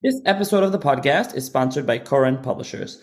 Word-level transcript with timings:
This 0.00 0.22
episode 0.26 0.62
of 0.62 0.70
the 0.70 0.78
podcast 0.78 1.34
is 1.34 1.44
sponsored 1.44 1.84
by 1.84 1.98
Koren 1.98 2.40
Publishers. 2.40 3.02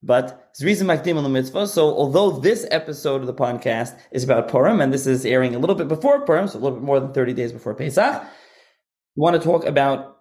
But 0.00 0.54
Zrizim 0.54 0.86
Makdim 0.86 1.30
Mitzvah. 1.32 1.66
So 1.66 1.96
although 1.96 2.30
this 2.30 2.64
episode 2.70 3.20
of 3.22 3.26
the 3.26 3.34
podcast 3.34 3.98
is 4.12 4.22
about 4.22 4.46
Purim, 4.46 4.80
and 4.80 4.94
this 4.94 5.08
is 5.08 5.26
airing 5.26 5.56
a 5.56 5.58
little 5.58 5.74
bit 5.74 5.88
before 5.88 6.24
Purim, 6.24 6.46
so 6.46 6.60
a 6.60 6.60
little 6.60 6.78
bit 6.78 6.84
more 6.84 7.00
than 7.00 7.12
30 7.12 7.32
days 7.32 7.50
before 7.50 7.74
Pesach, 7.74 8.22
we 9.16 9.20
want 9.20 9.34
to 9.34 9.42
talk 9.42 9.64
about 9.64 10.18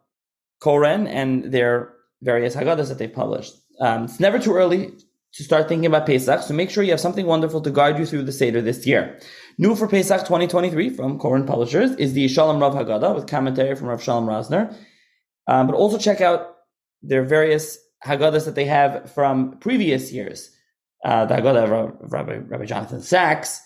Koren 0.59 1.05
and 1.05 1.52
their 1.52 1.93
various 2.23 2.55
Haggadahs 2.55 2.88
that 2.88 2.98
they've 2.98 3.14
published. 3.14 3.54
Um, 3.79 4.05
it's 4.05 4.20
never 4.20 4.39
too 4.39 4.55
early 4.55 4.93
to 5.38 5.44
start 5.44 5.70
thinking 5.70 5.86
about 5.86 6.08
Pesach, 6.08 6.42
so 6.42 6.54
make 6.54 6.72
sure 6.72 6.84
you 6.84 6.90
have 6.90 7.00
something 7.00 7.28
wonderful 7.28 7.62
to 7.62 7.70
guide 7.70 8.00
you 8.00 8.08
through 8.08 8.24
the 8.24 8.32
Seder 8.32 8.60
this 8.60 8.88
year. 8.88 9.20
New 9.60 9.76
for 9.76 9.88
Pesach 9.88 10.21
2023 10.21 10.90
from 10.90 11.20
Koren 11.20 11.46
Publishers 11.46 11.92
is 11.98 12.14
the 12.14 12.28
Shalom 12.28 12.60
Rav 12.60 12.74
Haggadah 12.74 13.14
with 13.14 13.28
commentary 13.28 13.76
from 13.76 13.88
Rav 13.88 14.02
Shalom 14.02 14.26
Rosner. 14.26 14.75
Um, 15.46 15.68
but 15.68 15.75
also 15.75 16.00
check 16.00 16.21
out 16.21 16.56
their 17.04 17.24
various 17.24 17.78
Haggadahs 18.04 18.46
that 18.46 18.56
they 18.56 18.66
have 18.66 19.11
from 19.11 19.60
previous 19.60 20.11
years. 20.11 20.50
Uh, 21.06 21.25
the 21.25 21.36
Haggadah 21.36 22.02
of 22.02 22.11
Rabbi, 22.11 22.38
Rabbi 22.38 22.66
Jonathan 22.66 23.02
Sacks, 23.02 23.61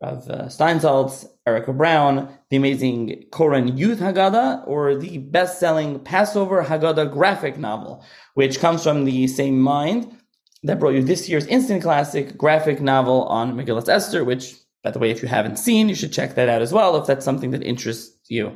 of 0.00 0.28
uh, 0.30 0.44
Steinsaltz, 0.44 1.26
Erica 1.44 1.72
Brown, 1.72 2.28
the 2.50 2.56
amazing 2.56 3.24
Koren 3.32 3.76
Youth 3.76 3.98
Haggadah, 3.98 4.66
or 4.68 4.94
the 4.94 5.18
best-selling 5.18 5.98
Passover 5.98 6.62
Haggadah 6.62 7.12
graphic 7.12 7.58
novel, 7.58 8.04
which 8.34 8.60
comes 8.60 8.84
from 8.84 9.04
the 9.04 9.26
same 9.26 9.58
mind 9.58 10.16
that 10.64 10.80
brought 10.80 10.94
you 10.94 11.02
this 11.02 11.28
year's 11.28 11.46
instant 11.46 11.82
classic 11.82 12.36
graphic 12.36 12.80
novel 12.80 13.24
on 13.24 13.54
Megillat 13.54 13.88
Esther, 13.88 14.24
which 14.24 14.54
by 14.84 14.90
the 14.90 14.98
way, 14.98 15.10
if 15.10 15.22
you 15.22 15.28
haven't 15.28 15.56
seen, 15.56 15.88
you 15.88 15.94
should 15.94 16.12
check 16.12 16.34
that 16.34 16.50
out 16.50 16.60
as 16.60 16.72
well 16.72 16.96
if 16.96 17.06
that's 17.06 17.24
something 17.24 17.52
that 17.52 17.62
interests 17.62 18.18
you. 18.28 18.52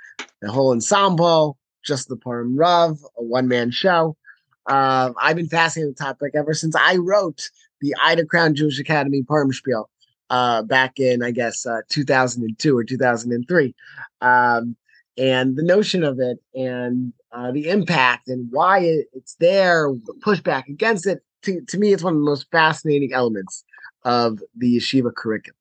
The 0.40 0.50
whole 0.50 0.72
ensemble, 0.72 1.58
just 1.84 2.08
the 2.08 2.16
Purim 2.16 2.56
Rav, 2.56 2.98
a 3.18 3.22
one 3.22 3.48
man 3.48 3.70
show. 3.70 4.16
Uh, 4.64 5.12
I've 5.20 5.36
been 5.36 5.46
fascinated 5.46 5.90
with 5.90 5.98
the 5.98 6.04
topic 6.04 6.32
ever 6.34 6.54
since 6.54 6.74
I 6.74 6.96
wrote 6.96 7.50
the 7.82 7.94
Ida 8.02 8.24
Crown 8.24 8.54
Jewish 8.54 8.78
Academy 8.78 9.22
Purim 9.22 9.52
Spiel 9.52 9.90
uh, 10.30 10.62
back 10.62 10.98
in, 10.98 11.22
I 11.22 11.32
guess, 11.32 11.66
uh, 11.66 11.82
2002 11.90 12.78
or 12.78 12.82
2003. 12.82 13.74
Um, 14.22 14.74
and 15.18 15.56
the 15.56 15.62
notion 15.62 16.02
of 16.02 16.18
it 16.18 16.38
and 16.54 17.12
uh, 17.30 17.52
the 17.52 17.68
impact 17.68 18.28
and 18.28 18.48
why 18.50 18.78
it, 18.78 19.08
it's 19.12 19.34
there, 19.34 19.86
the 20.06 20.14
pushback 20.24 20.66
against 20.68 21.06
it, 21.06 21.22
to, 21.42 21.60
to 21.60 21.76
me, 21.76 21.92
it's 21.92 22.02
one 22.02 22.14
of 22.14 22.20
the 22.20 22.24
most 22.24 22.50
fascinating 22.50 23.12
elements 23.12 23.64
of 24.04 24.38
the 24.56 24.78
yeshiva 24.78 25.14
curriculum. 25.14 25.59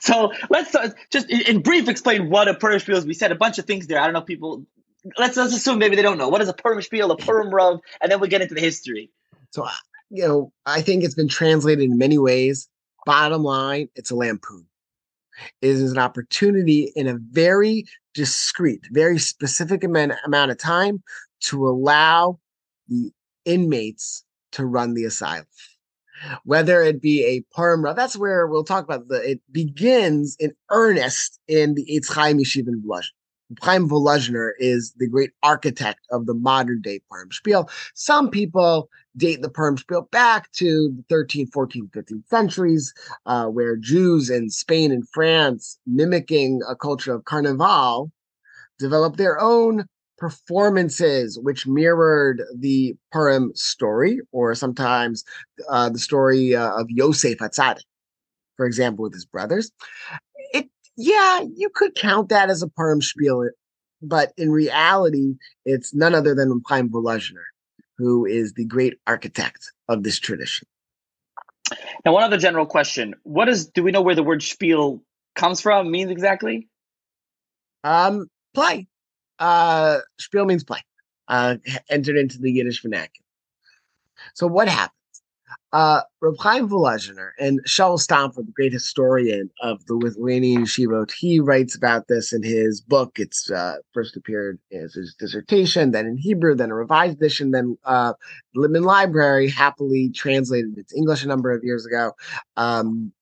So 0.00 0.32
let's 0.50 0.74
uh, 0.74 0.90
just 1.10 1.30
in, 1.30 1.62
brief 1.62 1.88
explain 1.88 2.30
what 2.30 2.48
a 2.48 2.54
Purim 2.54 2.80
Spiel 2.80 2.96
is. 2.96 3.06
We 3.06 3.14
said 3.14 3.30
a 3.30 3.36
bunch 3.36 3.58
of 3.58 3.64
things 3.64 3.86
there. 3.86 4.00
I 4.00 4.04
don't 4.04 4.12
know 4.12 4.22
people 4.22 4.66
let's 5.16 5.36
let's 5.36 5.54
assume 5.54 5.78
maybe 5.78 5.96
they 5.96 6.02
don't 6.02 6.18
know 6.18 6.28
what 6.28 6.40
is 6.40 6.48
a 6.48 6.54
Purim 6.54 6.82
spiel, 6.82 7.10
a 7.10 7.16
Purim 7.16 7.50
rov, 7.50 7.80
and 8.00 8.10
then 8.10 8.20
we 8.20 8.28
get 8.28 8.42
into 8.42 8.54
the 8.54 8.60
history. 8.60 9.10
So 9.50 9.66
you 10.10 10.26
know, 10.26 10.52
I 10.66 10.82
think 10.82 11.04
it's 11.04 11.14
been 11.14 11.28
translated 11.28 11.84
in 11.84 11.98
many 11.98 12.18
ways. 12.18 12.68
Bottom 13.06 13.42
line, 13.42 13.88
it's 13.94 14.10
a 14.10 14.16
lampoon. 14.16 14.66
It 15.62 15.68
is 15.70 15.92
an 15.92 15.98
opportunity 15.98 16.92
in 16.96 17.06
a 17.06 17.16
very 17.16 17.84
discreet, 18.14 18.80
very 18.90 19.18
specific 19.18 19.84
amount 19.84 20.50
of 20.50 20.58
time 20.58 21.02
to 21.40 21.68
allow 21.68 22.40
the 22.88 23.12
inmates 23.44 24.24
to 24.52 24.66
run 24.66 24.94
the 24.94 25.04
asylum. 25.04 25.46
Whether 26.44 26.82
it 26.82 27.00
be 27.00 27.24
a 27.24 27.42
Purim, 27.54 27.82
that's 27.94 28.16
where 28.16 28.46
we'll 28.46 28.64
talk 28.64 28.84
about 28.84 29.08
the. 29.08 29.30
It 29.30 29.40
begins 29.50 30.36
in 30.38 30.52
earnest 30.70 31.38
in 31.48 31.74
the 31.74 31.84
Eitz 31.86 32.12
Chaim 32.12 32.38
Yeshiva 32.38 32.68
in 32.68 32.80
Blush. 32.80 33.12
Chaim 33.62 33.88
is 34.58 34.92
the 34.98 35.08
great 35.08 35.30
architect 35.42 36.00
of 36.10 36.26
the 36.26 36.34
modern 36.34 36.82
day 36.82 37.00
Purim 37.10 37.32
Spiel. 37.32 37.68
Some 37.94 38.30
people 38.30 38.90
date 39.16 39.40
the 39.40 39.48
Purim 39.48 39.78
Spiel 39.78 40.02
back 40.12 40.52
to 40.52 40.94
the 40.94 41.14
13th, 41.14 41.50
14th, 41.50 41.90
15th 41.90 42.28
centuries, 42.28 42.92
uh, 43.26 43.46
where 43.46 43.76
Jews 43.76 44.28
in 44.28 44.50
Spain 44.50 44.92
and 44.92 45.08
France, 45.08 45.78
mimicking 45.86 46.60
a 46.68 46.76
culture 46.76 47.14
of 47.14 47.24
Carnival, 47.24 48.12
developed 48.78 49.16
their 49.16 49.40
own 49.40 49.86
performances 50.18 51.38
which 51.38 51.66
mirrored 51.66 52.42
the 52.54 52.96
Purim 53.12 53.52
story, 53.54 54.20
or 54.32 54.54
sometimes 54.54 55.24
uh, 55.70 55.88
the 55.88 55.98
story 55.98 56.54
uh, 56.54 56.72
of 56.72 56.90
Yosef 56.90 57.38
Atzadik, 57.38 57.84
for 58.56 58.66
example, 58.66 59.04
with 59.04 59.14
his 59.14 59.24
brothers 59.24 59.70
It, 60.52 60.68
yeah, 60.96 61.42
you 61.54 61.70
could 61.72 61.94
count 61.94 62.28
that 62.28 62.50
as 62.50 62.62
a 62.62 62.68
Purim 62.68 63.00
spiel, 63.00 63.48
but 64.02 64.32
in 64.36 64.50
reality, 64.50 65.34
it's 65.64 65.94
none 65.94 66.14
other 66.14 66.34
than 66.34 66.60
Chaim 66.66 66.88
Volozhiner, 66.88 67.46
who 67.96 68.26
is 68.26 68.54
the 68.54 68.64
great 68.64 68.98
architect 69.06 69.72
of 69.88 70.02
this 70.02 70.18
tradition. 70.18 70.66
Now, 72.04 72.12
one 72.12 72.24
other 72.24 72.38
general 72.38 72.66
question: 72.66 73.14
What 73.22 73.48
is? 73.48 73.66
Do 73.66 73.82
we 73.82 73.92
know 73.92 74.02
where 74.02 74.14
the 74.14 74.22
word 74.22 74.42
spiel 74.42 75.02
comes 75.34 75.60
from? 75.60 75.90
Means 75.90 76.10
exactly? 76.10 76.68
Um, 77.84 78.28
play. 78.54 78.88
Uh, 79.38 79.98
spiel 80.18 80.44
means 80.44 80.64
play. 80.64 80.80
Uh, 81.28 81.56
entered 81.90 82.16
into 82.16 82.38
the 82.38 82.50
Yiddish 82.50 82.80
vernacular. 82.80 83.26
So 84.34 84.46
what 84.46 84.68
happened? 84.68 84.92
Uh, 85.72 86.00
Reb 86.22 86.36
Chaim 86.38 86.68
Volozhiner 86.68 87.30
and 87.38 87.62
Shaul 87.66 87.98
Stampfer, 87.98 88.36
the 88.36 88.52
great 88.52 88.72
historian 88.72 89.50
of 89.60 89.84
the 89.84 89.94
Lithuanian 89.94 90.64
Yeshivot, 90.64 91.10
he 91.12 91.40
writes 91.40 91.76
about 91.76 92.08
this 92.08 92.32
in 92.32 92.42
his 92.42 92.80
book. 92.80 93.18
It's 93.18 93.50
uh, 93.50 93.76
first 93.92 94.16
appeared 94.16 94.58
as 94.72 94.94
his 94.94 95.14
dissertation, 95.18 95.90
then 95.90 96.06
in 96.06 96.16
Hebrew, 96.16 96.54
then 96.54 96.70
a 96.70 96.74
revised 96.74 97.18
edition, 97.18 97.50
then 97.50 97.76
uh, 97.84 98.14
Library 98.54 99.50
happily 99.50 100.08
translated 100.10 100.78
it 100.78 100.88
to 100.88 100.96
English 100.96 101.22
a 101.22 101.28
number 101.28 101.50
of 101.50 101.62
years 101.62 101.84
ago. 101.84 102.12
Um, 102.56 103.12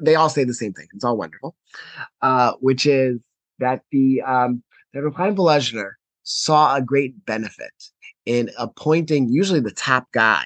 they 0.00 0.14
all 0.14 0.30
say 0.30 0.44
the 0.44 0.54
same 0.54 0.72
thing. 0.72 0.86
It's 0.94 1.04
all 1.04 1.16
wonderful, 1.16 1.54
uh, 2.22 2.52
which 2.60 2.86
is 2.86 3.20
that 3.58 3.82
the 3.90 4.22
um, 4.22 4.62
that 4.96 5.02
Reb 5.02 5.14
Chaim 5.14 5.36
saw 6.22 6.74
a 6.74 6.80
great 6.80 7.26
benefit 7.26 7.90
in 8.24 8.50
appointing 8.58 9.28
usually 9.28 9.60
the 9.60 9.70
top 9.70 10.10
guy 10.12 10.44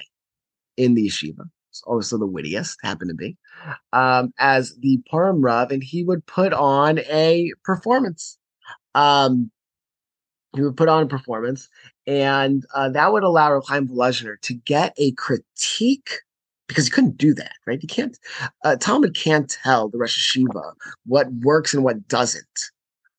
in 0.75 0.93
the 0.93 1.07
yeshiva, 1.07 1.49
also 1.87 2.17
the 2.17 2.25
wittiest 2.25 2.77
happened 2.83 3.09
to 3.09 3.15
be, 3.15 3.37
um, 3.93 4.33
as 4.39 4.75
the 4.79 5.01
Purim 5.09 5.41
Rav, 5.41 5.71
and 5.71 5.81
he 5.81 6.03
would 6.03 6.25
put 6.25 6.51
on 6.51 6.99
a 7.09 7.53
performance. 7.63 8.37
Um, 8.93 9.51
he 10.53 10.61
would 10.61 10.75
put 10.75 10.89
on 10.89 11.03
a 11.03 11.07
performance, 11.07 11.69
and 12.05 12.65
uh, 12.75 12.89
that 12.89 13.13
would 13.13 13.23
allow 13.23 13.53
Rav 13.53 13.65
Chaim 13.65 13.87
Volozhiner 13.87 14.39
to 14.41 14.53
get 14.53 14.93
a 14.97 15.13
critique 15.13 16.11
because 16.67 16.85
he 16.85 16.91
couldn't 16.91 17.17
do 17.17 17.33
that, 17.35 17.53
right? 17.65 17.79
He 17.79 17.87
can't. 17.87 18.17
Uh, 18.65 18.75
talmid 18.77 19.15
can't 19.15 19.49
tell 19.49 19.87
the 19.87 19.97
Rosh 19.97 20.37
Yeshiva 20.37 20.73
what 21.05 21.31
works 21.35 21.73
and 21.73 21.85
what 21.85 22.05
doesn't 22.09 22.71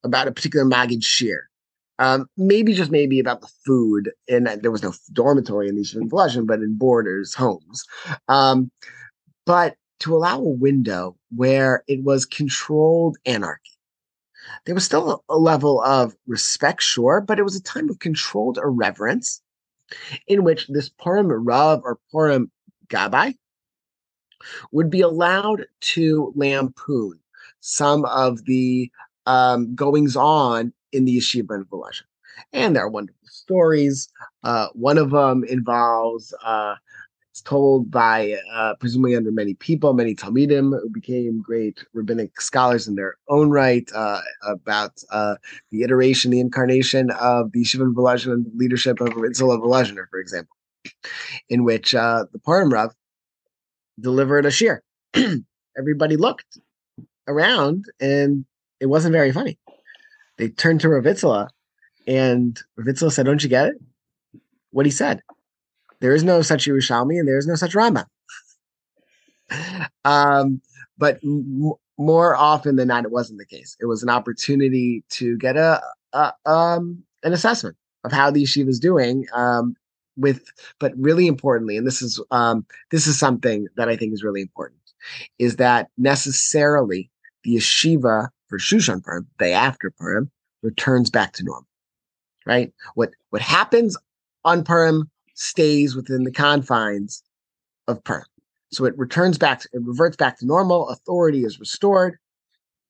about 0.03 0.27
a 0.27 0.31
particular 0.31 0.65
Maggid 0.65 1.01
Shiur. 1.01 1.41
Um, 1.99 2.27
maybe 2.37 2.73
just 2.73 2.91
maybe 2.91 3.19
about 3.19 3.41
the 3.41 3.51
food, 3.65 4.11
and 4.27 4.47
there 4.47 4.71
was 4.71 4.83
no 4.83 4.93
dormitory 5.13 5.69
in 5.69 5.75
these 5.75 5.95
Flushing, 6.09 6.45
but 6.45 6.59
in 6.59 6.75
boarders' 6.77 7.33
homes. 7.33 7.83
Um, 8.27 8.71
but 9.45 9.75
to 9.99 10.15
allow 10.15 10.39
a 10.39 10.49
window 10.49 11.15
where 11.33 11.83
it 11.87 12.03
was 12.03 12.25
controlled 12.25 13.17
anarchy. 13.25 13.71
There 14.65 14.75
was 14.75 14.83
still 14.83 15.23
a 15.29 15.37
level 15.37 15.81
of 15.81 16.13
respect, 16.27 16.81
sure, 16.81 17.21
but 17.21 17.39
it 17.39 17.43
was 17.43 17.55
a 17.55 17.63
time 17.63 17.89
of 17.89 17.99
controlled 17.99 18.57
irreverence 18.57 19.41
in 20.27 20.43
which 20.43 20.67
this 20.67 20.89
Purim 20.89 21.27
Rav 21.27 21.81
or 21.83 21.99
Purim 22.11 22.51
Gabbai 22.87 23.35
would 24.71 24.89
be 24.89 25.01
allowed 25.01 25.65
to 25.79 26.33
lampoon 26.35 27.19
some 27.61 28.03
of 28.05 28.43
the 28.45 28.91
um, 29.25 29.73
goings 29.75 30.15
on 30.15 30.73
in 30.91 31.05
the 31.05 31.17
yeshiva 31.17 31.55
in 31.55 31.65
Volozhin. 31.65 32.03
And 32.51 32.75
there 32.75 32.83
are 32.83 32.89
wonderful 32.89 33.19
stories. 33.25 34.09
Uh, 34.43 34.67
one 34.73 34.97
of 34.97 35.11
them 35.11 35.43
involves 35.43 36.33
uh, 36.43 36.75
it's 37.33 37.41
told 37.41 37.89
by 37.89 38.37
uh, 38.53 38.75
presumably 38.79 39.15
under 39.15 39.31
many 39.31 39.55
people, 39.55 39.93
many 39.93 40.13
Talmidim 40.13 40.79
who 40.79 40.87
became 40.87 41.41
great 41.41 41.83
rabbinic 41.91 42.39
scholars 42.39 42.87
in 42.87 42.93
their 42.93 43.15
own 43.27 43.49
right 43.49 43.89
uh, 43.95 44.21
about 44.45 45.03
uh, 45.09 45.37
the 45.71 45.81
iteration, 45.81 46.29
the 46.29 46.39
incarnation 46.39 47.09
of 47.09 47.51
the 47.51 47.63
Yeshiva 47.63 47.91
Volozhin 47.91 48.45
leadership 48.53 49.01
of 49.01 49.09
Itzela 49.09 49.59
Volozhiner, 49.59 50.07
for 50.11 50.19
example, 50.19 50.55
in 51.49 51.63
which 51.63 51.95
uh, 51.95 52.25
the 52.31 52.37
Purim 52.37 52.71
Rav 52.71 52.93
delivered 53.99 54.45
a 54.45 54.49
shiur. 54.49 54.81
Everybody 55.75 56.17
looked 56.17 56.59
around 57.27 57.85
and 57.99 58.45
it 58.83 58.89
wasn't 58.89 59.13
very 59.13 59.31
funny. 59.31 59.57
They 60.37 60.49
turned 60.49 60.81
to 60.81 60.89
Ravitzla 60.89 61.47
and 62.05 62.59
Ravitzla 62.77 63.13
said, 63.13 63.25
Don't 63.25 63.41
you 63.41 63.47
get 63.47 63.67
it? 63.67 63.75
What 64.71 64.85
he 64.85 64.91
said. 64.91 65.21
There 66.01 66.13
is 66.13 66.23
no 66.23 66.41
such 66.41 66.67
Yerushalmi 66.67 67.17
and 67.17 67.25
there 67.25 67.37
is 67.37 67.47
no 67.47 67.55
such 67.55 67.75
Rama. 67.75 68.05
um, 70.05 70.61
but 70.97 71.19
m- 71.23 71.71
more 71.97 72.35
often 72.35 72.75
than 72.75 72.89
not, 72.89 73.05
it 73.05 73.11
wasn't 73.11 73.39
the 73.39 73.45
case. 73.45 73.77
It 73.79 73.85
was 73.85 74.03
an 74.03 74.09
opportunity 74.09 75.05
to 75.11 75.37
get 75.37 75.55
a, 75.55 75.81
a 76.11 76.33
um, 76.45 77.03
an 77.23 77.31
assessment 77.31 77.77
of 78.03 78.11
how 78.11 78.31
the 78.31 78.43
yeshiva 78.43 78.67
is 78.67 78.81
doing. 78.81 79.25
Um, 79.33 79.77
with, 80.17 80.43
but 80.79 80.91
really 80.97 81.25
importantly, 81.27 81.77
and 81.77 81.87
this 81.87 82.01
is 82.01 82.21
um, 82.31 82.65
this 82.91 83.07
is 83.07 83.17
something 83.17 83.67
that 83.77 83.87
I 83.87 83.95
think 83.95 84.13
is 84.13 84.23
really 84.23 84.41
important, 84.41 84.81
is 85.39 85.55
that 85.55 85.87
necessarily 85.97 87.09
the 87.45 87.55
yeshiva 87.55 88.27
for 88.53 88.59
Shushan 88.59 89.03
Purim, 89.03 89.25
day 89.39 89.53
after 89.53 89.89
Purim, 89.89 90.29
returns 90.61 91.09
back 91.09 91.33
to 91.33 91.43
normal. 91.43 91.67
Right? 92.45 92.71
What 92.93 93.09
what 93.31 93.41
happens 93.41 93.97
on 94.45 94.63
Purim 94.63 95.09
stays 95.33 95.95
within 95.95 96.23
the 96.23 96.31
confines 96.31 97.23
of 97.87 98.03
Purim. 98.03 98.25
So 98.71 98.85
it 98.85 98.95
returns 98.95 99.39
back, 99.39 99.61
to, 99.61 99.69
it 99.73 99.81
reverts 99.83 100.17
back 100.17 100.37
to 100.37 100.45
normal. 100.45 100.89
Authority 100.89 101.45
is 101.45 101.59
restored, 101.59 102.19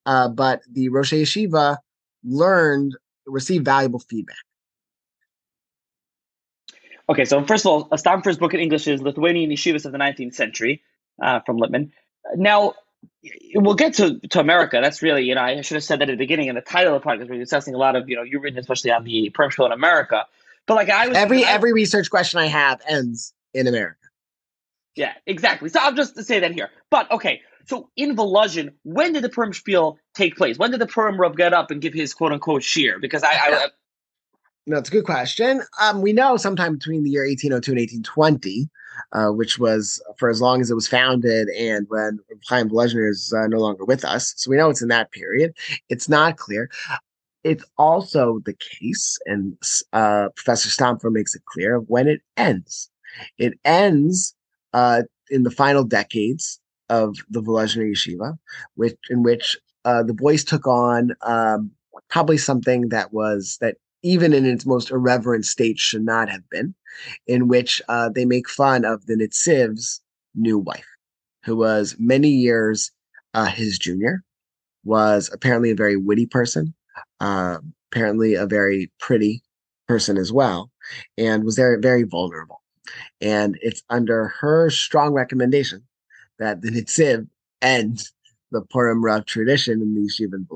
uh, 0.05 0.27
but 0.27 0.59
the 0.69 0.89
Rosh 0.89 1.13
Yeshiva 1.13 1.77
learned, 2.25 2.97
received 3.25 3.63
valuable 3.63 3.99
feedback. 3.99 4.35
Okay, 7.07 7.23
so 7.23 7.45
first 7.45 7.65
of 7.65 7.71
all, 7.71 7.97
Stampfer's 7.97 8.37
book 8.37 8.53
in 8.53 8.59
English 8.59 8.85
is 8.87 9.01
Lithuanian 9.01 9.49
Yeshivas 9.49 9.85
of 9.85 9.93
the 9.93 9.97
19th 9.97 10.33
Century 10.33 10.81
uh, 11.21 11.39
from 11.45 11.57
Littman. 11.57 11.91
Now, 12.35 12.73
we'll 13.55 13.75
get 13.75 13.95
to, 13.95 14.19
to 14.29 14.39
America. 14.39 14.79
That's 14.81 15.01
really, 15.01 15.23
you 15.23 15.35
know, 15.35 15.41
I 15.41 15.61
should 15.61 15.75
have 15.75 15.83
said 15.83 15.99
that 15.99 16.09
at 16.09 16.13
the 16.13 16.17
beginning 16.17 16.47
in 16.47 16.55
the 16.55 16.61
title 16.61 16.95
of 16.95 17.01
the 17.01 17.07
podcast. 17.07 17.29
We're 17.29 17.39
discussing 17.39 17.75
a 17.75 17.77
lot 17.77 17.95
of, 17.95 18.09
you 18.09 18.15
know, 18.15 18.23
you've 18.23 18.43
written 18.43 18.59
especially 18.59 18.91
on 18.91 19.03
the 19.03 19.31
Purim 19.33 19.51
in 19.59 19.71
America. 19.71 20.25
But 20.65 20.75
like 20.75 20.89
I 20.89 21.07
was 21.07 21.17
every 21.17 21.43
I, 21.43 21.51
every 21.51 21.73
research 21.73 22.09
question 22.09 22.39
I 22.39 22.47
have 22.47 22.81
ends 22.87 23.33
in 23.53 23.67
America. 23.67 23.97
Yeah, 24.95 25.13
exactly. 25.25 25.69
So 25.69 25.79
I'll 25.81 25.93
just 25.93 26.21
say 26.23 26.39
that 26.39 26.51
here. 26.51 26.69
But 26.89 27.11
okay, 27.11 27.41
so 27.65 27.89
in 27.95 28.15
Volozhin, 28.15 28.73
when 28.83 29.13
did 29.13 29.23
the 29.23 29.29
Purim 29.29 29.53
spiel 29.53 29.97
take 30.13 30.35
place? 30.35 30.57
When 30.57 30.71
did 30.71 30.79
the 30.79 30.87
Purim 30.87 31.19
Rub 31.19 31.35
get 31.35 31.53
up 31.53 31.71
and 31.71 31.81
give 31.81 31.93
his 31.93 32.13
quote 32.13 32.31
unquote 32.31 32.61
shiur? 32.61 33.01
Because 33.01 33.23
I, 33.23 33.31
I, 33.31 33.67
no, 34.65 34.77
it's 34.77 34.89
a 34.89 34.91
good 34.91 35.05
question. 35.05 35.61
Um, 35.81 36.01
we 36.01 36.13
know 36.13 36.37
sometime 36.37 36.73
between 36.73 37.03
the 37.03 37.09
year 37.09 37.25
1802 37.25 37.71
and 37.71 37.79
1820, 37.79 38.69
uh, 39.11 39.29
which 39.31 39.59
was 39.59 40.01
for 40.17 40.29
as 40.29 40.41
long 40.41 40.61
as 40.61 40.71
it 40.71 40.75
was 40.75 40.87
founded 40.87 41.49
and 41.49 41.85
when 41.89 42.19
Chaim 42.47 42.69
Volozhin 42.69 43.09
is 43.09 43.33
uh, 43.33 43.47
no 43.47 43.57
longer 43.57 43.83
with 43.83 44.05
us. 44.05 44.33
So 44.37 44.49
we 44.49 44.57
know 44.57 44.69
it's 44.69 44.81
in 44.81 44.87
that 44.87 45.11
period. 45.11 45.53
It's 45.89 46.07
not 46.07 46.37
clear. 46.37 46.69
It's 47.43 47.65
also 47.77 48.39
the 48.45 48.53
case, 48.53 49.17
and 49.25 49.57
uh, 49.91 50.29
Professor 50.35 50.69
Stampfer 50.69 51.11
makes 51.11 51.35
it 51.35 51.43
clear, 51.45 51.79
when 51.79 52.07
it 52.07 52.21
ends. 52.37 52.89
It 53.37 53.53
ends 53.65 54.33
uh, 54.71 55.03
in 55.29 55.43
the 55.43 55.51
final 55.51 55.83
decades 55.83 56.61
of 56.87 57.17
the 57.29 57.41
Volozhiner 57.41 57.91
Yeshiva, 57.91 58.37
which 58.75 58.95
in 59.09 59.23
which 59.23 59.57
uh, 59.83 60.03
the 60.03 60.13
boys 60.13 60.45
took 60.45 60.65
on 60.65 61.11
um, 61.21 61.71
probably 62.09 62.37
something 62.37 62.89
that 62.89 63.11
was 63.11 63.57
that 63.59 63.75
even 64.03 64.33
in 64.33 64.45
its 64.45 64.65
most 64.65 64.91
irreverent 64.91 65.45
state 65.45 65.79
should 65.79 66.03
not 66.05 66.29
have 66.29 66.47
been, 66.49 66.75
in 67.25 67.47
which 67.47 67.81
uh, 67.89 68.09
they 68.09 68.25
make 68.25 68.49
fun 68.49 68.85
of 68.85 69.05
the 69.05 69.15
Nitziv's 69.15 70.01
new 70.35 70.57
wife, 70.57 70.85
who 71.43 71.55
was 71.55 71.95
many 71.97 72.29
years 72.29 72.91
uh, 73.33 73.45
his 73.45 73.79
junior, 73.79 74.23
was 74.83 75.29
apparently 75.33 75.71
a 75.71 75.75
very 75.75 75.95
witty 75.95 76.25
person, 76.25 76.73
uh, 77.19 77.57
apparently 77.91 78.35
a 78.35 78.45
very 78.45 78.91
pretty 78.99 79.41
person 79.87 80.17
as 80.17 80.31
well, 80.31 80.69
and 81.17 81.43
was 81.43 81.55
very, 81.55 81.79
very 81.79 82.03
vulnerable. 82.03 82.61
And 83.21 83.57
it's 83.61 83.83
under 83.89 84.27
her 84.39 84.69
strong 84.69 85.13
recommendation 85.13 85.83
that 86.39 86.61
the 86.61 86.69
Nitziv 86.69 87.27
ends 87.61 88.13
the 88.51 88.61
Purim 88.61 89.03
Rav 89.03 89.25
tradition 89.25 89.81
in 89.81 89.95
the 89.95 90.01
Yeshiva 90.01 90.35
in 90.35 90.47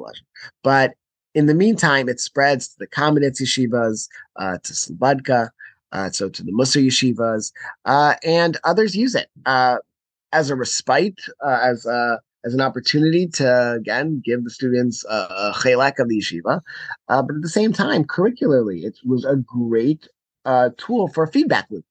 But 0.64 0.94
in 1.38 1.46
the 1.46 1.54
meantime, 1.54 2.10
it 2.10 2.20
spreads 2.20 2.70
to 2.70 2.80
the 2.80 2.88
Kamenetz 2.88 3.40
yeshivas, 3.40 4.10
uh, 4.38 4.58
to 4.64 4.74
Slobodka, 4.74 5.50
uh, 5.92 6.10
so 6.10 6.30
to 6.30 6.42
the 6.42 6.52
Mussar 6.52 6.84
yeshivas, 6.84 7.52
uh, 7.86 8.16
and 8.24 8.58
others 8.64 8.96
use 8.96 9.14
it 9.14 9.30
uh, 9.46 9.78
as 10.34 10.50
a 10.50 10.56
respite, 10.56 11.20
uh, 11.46 11.60
as 11.62 11.86
a 11.86 12.20
as 12.44 12.56
an 12.56 12.62
opportunity 12.62 13.28
to 13.28 13.74
again 13.74 14.20
give 14.26 14.44
the 14.44 14.50
students 14.50 15.06
a 15.06 15.54
chelak 15.62 16.00
of 16.00 16.10
the 16.10 16.18
yeshiva, 16.18 16.62
uh, 17.10 17.22
but 17.22 17.36
at 17.36 17.44
the 17.44 17.50
same 17.50 17.72
time, 17.72 18.04
curricularly, 18.04 18.84
it 18.84 18.98
was 19.06 19.24
a 19.24 19.36
great 19.36 20.08
tool 20.78 21.08
for 21.08 21.24
a 21.24 21.28
feedback 21.28 21.68
loop. 21.70 21.86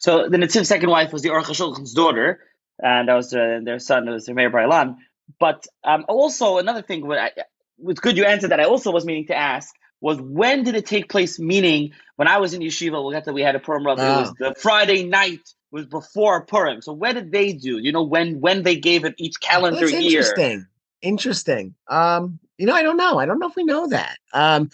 So 0.00 0.28
the 0.28 0.38
Nitziv's 0.38 0.68
second 0.68 0.90
wife 0.90 1.12
was 1.12 1.22
the 1.22 1.28
Aruch 1.28 1.94
daughter, 1.94 2.40
and 2.82 3.08
that 3.08 3.14
was 3.14 3.30
their 3.30 3.78
son, 3.78 4.10
was 4.10 4.26
their 4.26 4.34
Meir 4.34 4.50
Bar-Ilan. 4.50 4.96
But 5.38 5.66
um, 5.84 6.04
also 6.08 6.58
another 6.58 6.82
thing, 6.82 7.10
I, 7.12 7.30
it's 7.78 8.00
good 8.00 8.16
you 8.16 8.24
answered 8.24 8.50
that. 8.50 8.60
I 8.60 8.64
also 8.64 8.90
was 8.90 9.04
meaning 9.04 9.26
to 9.26 9.36
ask 9.36 9.74
was 10.00 10.20
when 10.20 10.64
did 10.64 10.74
it 10.74 10.86
take 10.86 11.08
place? 11.08 11.38
Meaning, 11.38 11.92
when 12.16 12.28
I 12.28 12.38
was 12.38 12.52
in 12.52 12.60
yeshiva, 12.60 13.04
we 13.04 13.14
got 13.14 13.24
that 13.24 13.32
we 13.32 13.42
had 13.42 13.56
a 13.56 13.60
Purim 13.60 13.86
Rav. 13.86 13.98
It 13.98 14.02
was 14.02 14.28
ah. 14.28 14.34
the 14.38 14.54
Friday 14.54 15.04
night 15.04 15.40
was 15.70 15.86
before 15.86 16.44
Purim. 16.44 16.82
So 16.82 16.92
what 16.92 17.14
did 17.14 17.32
they 17.32 17.52
do? 17.52 17.78
You 17.78 17.90
know, 17.90 18.02
when 18.02 18.40
when 18.40 18.62
they 18.62 18.76
gave 18.76 19.04
it 19.04 19.14
each 19.16 19.40
calendar 19.40 19.80
That's 19.80 19.92
year. 19.92 20.20
Interesting. 20.20 20.66
Interesting. 21.00 21.74
Um, 21.88 22.38
you 22.58 22.66
know, 22.66 22.74
I 22.74 22.82
don't 22.82 22.96
know. 22.96 23.18
I 23.18 23.26
don't 23.26 23.38
know 23.38 23.48
if 23.48 23.56
we 23.56 23.64
know 23.64 23.88
that. 23.88 24.18
Um, 24.32 24.70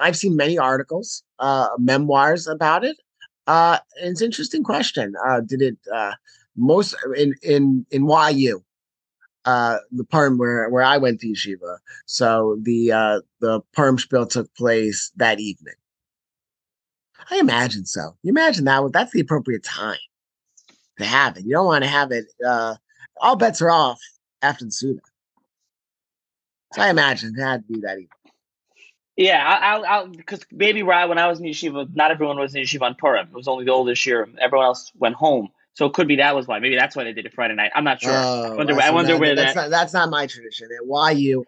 I've 0.00 0.16
seen 0.16 0.36
many 0.36 0.56
articles, 0.58 1.22
uh, 1.38 1.68
memoirs 1.78 2.46
about 2.46 2.84
it. 2.84 2.96
Uh, 3.46 3.78
it's 3.96 4.20
an 4.20 4.26
interesting 4.26 4.62
question. 4.62 5.14
Uh, 5.26 5.40
did 5.40 5.60
it 5.60 5.78
uh, 5.92 6.12
most 6.56 6.94
in 7.16 7.34
in 7.42 7.86
in 7.90 8.06
YU? 8.06 8.62
Uh, 9.44 9.78
the 9.92 10.04
Purim 10.04 10.38
where 10.38 10.68
where 10.70 10.82
I 10.82 10.96
went 10.96 11.20
to 11.20 11.28
yeshiva. 11.28 11.78
So 12.06 12.58
the 12.62 12.92
uh, 12.92 13.20
the 13.40 13.60
Purim 13.72 13.98
spiel 13.98 14.26
took 14.26 14.54
place 14.54 15.10
that 15.16 15.40
evening. 15.40 15.74
I 17.30 17.38
imagine 17.38 17.86
so. 17.86 18.16
You 18.22 18.30
imagine 18.30 18.64
that 18.64 18.92
that's 18.92 19.12
the 19.12 19.20
appropriate 19.20 19.64
time 19.64 19.98
to 20.98 21.04
have 21.04 21.36
it. 21.36 21.44
You 21.44 21.52
don't 21.52 21.66
want 21.66 21.84
to 21.84 21.90
have 21.90 22.12
it. 22.12 22.26
Uh, 22.46 22.76
all 23.20 23.36
bets 23.36 23.62
are 23.62 23.70
off 23.70 24.00
after 24.42 24.64
the 24.64 24.70
Suda. 24.70 25.00
So 26.74 26.82
I 26.82 26.90
imagine 26.90 27.34
it 27.36 27.42
had 27.42 27.66
to 27.66 27.72
be 27.72 27.80
that 27.80 27.92
evening. 27.92 28.08
Yeah, 29.16 29.46
I'll, 29.86 30.08
because 30.08 30.40
maybe 30.50 30.82
right 30.82 31.08
when 31.08 31.18
I 31.18 31.28
was 31.28 31.38
in 31.38 31.46
yeshiva, 31.46 31.94
not 31.94 32.10
everyone 32.10 32.36
was 32.36 32.54
in 32.54 32.62
yeshiva 32.62 32.82
on 32.82 32.96
Purim. 32.96 33.28
It 33.28 33.34
was 33.34 33.46
only 33.46 33.64
the 33.64 33.70
oldest 33.70 34.04
year. 34.04 34.28
Everyone 34.40 34.66
else 34.66 34.90
went 34.98 35.14
home. 35.14 35.50
So 35.74 35.86
it 35.86 35.92
could 35.92 36.08
be 36.08 36.16
that 36.16 36.34
was 36.34 36.46
why. 36.46 36.60
Maybe 36.60 36.76
that's 36.76 36.94
why 36.94 37.04
they 37.04 37.12
did 37.12 37.26
it 37.26 37.34
Friday 37.34 37.54
night. 37.54 37.72
I'm 37.74 37.84
not 37.84 38.00
sure. 38.00 38.12
Oh, 38.12 38.52
I 38.52 38.56
wonder, 38.56 38.80
I 38.80 38.90
wonder 38.90 39.18
where 39.18 39.34
that's 39.34 39.54
that. 39.54 39.62
Not, 39.62 39.70
that's 39.70 39.92
not 39.92 40.08
my 40.08 40.26
tradition. 40.26 40.68
At 40.72 41.16
YU, 41.16 41.44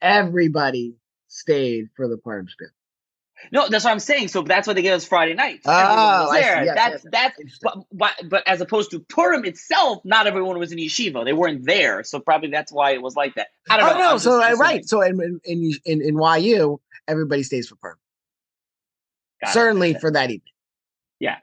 everybody 0.00 0.94
stayed 1.28 1.88
for 1.94 2.08
the 2.08 2.16
Purim 2.16 2.48
spiel. 2.48 2.68
No, 3.52 3.68
that's 3.68 3.84
what 3.84 3.90
I'm 3.90 3.98
saying. 3.98 4.28
So 4.28 4.42
that's 4.42 4.66
why 4.66 4.72
they 4.72 4.82
gave 4.82 4.94
us 4.94 5.04
Friday 5.04 5.34
night. 5.34 5.60
Oh, 5.66 6.32
there. 6.32 6.64
Yes, 6.64 6.74
that's 6.74 7.04
yes, 7.04 7.12
that's. 7.12 7.58
But, 7.62 7.78
but, 7.92 8.12
but 8.30 8.48
as 8.48 8.62
opposed 8.62 8.90
to 8.92 9.00
Purim 9.00 9.44
itself, 9.44 10.02
not 10.04 10.26
everyone 10.26 10.58
was 10.58 10.72
in 10.72 10.78
yeshiva. 10.78 11.24
They 11.24 11.34
weren't 11.34 11.66
there, 11.66 12.02
so 12.02 12.18
probably 12.18 12.50
that's 12.50 12.72
why 12.72 12.92
it 12.92 13.02
was 13.02 13.14
like 13.14 13.34
that. 13.34 13.48
I 13.68 13.76
don't 13.76 13.90
oh, 13.90 13.98
know. 13.98 14.10
no, 14.12 14.16
so 14.16 14.42
uh, 14.42 14.54
right. 14.54 14.86
So 14.88 15.02
in 15.02 15.40
in 15.44 15.72
in, 15.84 16.00
in 16.00 16.18
YU, 16.42 16.80
everybody 17.06 17.42
stays 17.42 17.68
for 17.68 17.76
Purim. 17.76 17.98
Got 19.44 19.52
Certainly 19.52 19.90
it. 19.92 20.00
for 20.00 20.10
that 20.10 20.30
evening. 20.30 20.52
Yeah. 21.20 21.36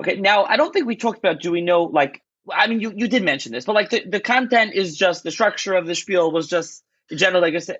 Okay, 0.00 0.16
now 0.16 0.44
I 0.44 0.56
don't 0.56 0.72
think 0.72 0.86
we 0.86 0.96
talked 0.96 1.18
about 1.18 1.40
do 1.40 1.50
we 1.50 1.60
know 1.60 1.84
like 1.84 2.22
I 2.52 2.66
mean 2.66 2.80
you, 2.80 2.92
you 2.94 3.08
did 3.08 3.22
mention 3.22 3.52
this, 3.52 3.64
but 3.64 3.74
like 3.74 3.90
the, 3.90 4.04
the 4.06 4.20
content 4.20 4.74
is 4.74 4.96
just 4.96 5.22
the 5.22 5.30
structure 5.30 5.74
of 5.74 5.86
the 5.86 5.94
spiel 5.94 6.30
was 6.30 6.48
just 6.48 6.84
general 7.14 7.42
like 7.42 7.54
I 7.54 7.58
said. 7.58 7.78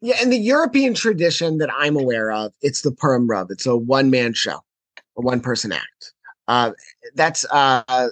Yeah, 0.00 0.22
in 0.22 0.30
the 0.30 0.38
European 0.38 0.94
tradition 0.94 1.58
that 1.58 1.70
I'm 1.76 1.96
aware 1.96 2.30
of, 2.30 2.52
it's 2.62 2.82
the 2.82 2.92
Purim 2.92 3.26
Rub. 3.28 3.50
It's 3.50 3.66
a 3.66 3.76
one 3.76 4.10
man 4.10 4.32
show, 4.32 4.60
a 5.16 5.22
one 5.22 5.40
person 5.40 5.72
act. 5.72 6.12
Uh, 6.46 6.70
that's 7.14 7.44
uh, 7.50 8.08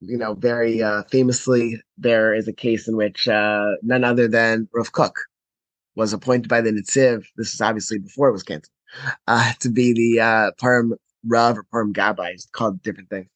you 0.00 0.16
know, 0.16 0.34
very 0.34 0.82
uh, 0.82 1.02
famously, 1.04 1.80
there 1.98 2.34
is 2.34 2.48
a 2.48 2.52
case 2.52 2.88
in 2.88 2.96
which 2.96 3.28
uh, 3.28 3.72
none 3.82 4.04
other 4.04 4.28
than 4.28 4.68
Rav 4.72 4.92
Kook 4.92 5.16
was 5.94 6.12
appointed 6.12 6.48
by 6.48 6.60
the 6.60 6.70
Nitziv. 6.70 7.24
This 7.36 7.54
is 7.54 7.60
obviously 7.60 7.98
before 7.98 8.28
it 8.28 8.32
was 8.32 8.42
canceled 8.42 8.70
uh, 9.26 9.52
to 9.60 9.68
be 9.68 9.92
the 9.92 10.20
uh, 10.20 10.50
Purim 10.58 10.94
Rav 11.26 11.58
or 11.58 11.64
Purim 11.64 11.92
Gabbai. 11.92 12.32
It's 12.32 12.46
called 12.46 12.82
different 12.82 13.10
things 13.10 13.28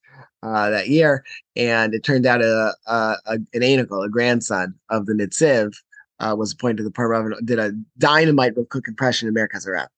uh, 0.42 0.70
that 0.70 0.88
year, 0.88 1.24
and 1.56 1.94
it 1.94 2.04
turned 2.04 2.26
out 2.26 2.42
a, 2.42 2.74
a, 2.86 3.16
a 3.26 3.34
an 3.34 3.62
anical, 3.62 4.04
a 4.04 4.08
grandson 4.08 4.74
of 4.88 5.06
the 5.06 5.12
Nitziv, 5.12 5.74
uh, 6.20 6.34
was 6.36 6.52
appointed 6.52 6.78
to 6.78 6.84
the 6.84 6.90
Purim 6.90 7.10
Rav 7.10 7.26
and 7.26 7.46
did 7.46 7.58
a 7.58 7.72
dynamite 7.98 8.56
Rav 8.56 8.68
Kook 8.68 8.88
impression 8.88 9.28
in 9.28 9.34
America's 9.34 9.66
Rav. 9.66 9.88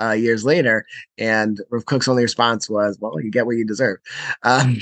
Uh, 0.00 0.12
years 0.12 0.44
later, 0.44 0.84
and 1.18 1.60
Rav 1.70 1.84
Kook's 1.84 2.08
only 2.08 2.22
response 2.22 2.68
was, 2.68 2.98
"Well, 3.00 3.20
you 3.20 3.30
get 3.30 3.46
what 3.46 3.56
you 3.56 3.66
deserve." 3.66 3.98
Um, 4.42 4.78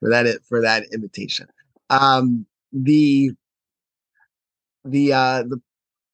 for 0.00 0.08
that 0.08 0.26
for 0.48 0.60
that 0.62 0.84
invitation. 0.92 1.46
Um, 1.90 2.46
the 2.72 3.32
the 4.84 5.12
uh, 5.12 5.42
the 5.44 5.60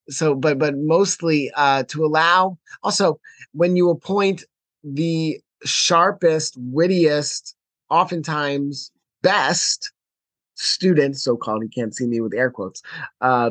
so 0.08 0.34
but 0.34 0.58
but 0.58 0.76
mostly 0.76 1.50
uh, 1.56 1.84
to 1.84 2.04
allow 2.04 2.58
also 2.82 3.20
when 3.52 3.76
you 3.76 3.90
appoint 3.90 4.44
the 4.94 5.40
sharpest, 5.64 6.56
wittiest, 6.58 7.54
oftentimes 7.90 8.92
best 9.22 9.92
student, 10.54 11.18
so 11.18 11.36
called, 11.36 11.62
you 11.62 11.68
can't 11.68 11.94
see 11.94 12.06
me 12.06 12.20
with 12.20 12.34
air 12.34 12.50
quotes, 12.50 12.82
uh, 13.20 13.50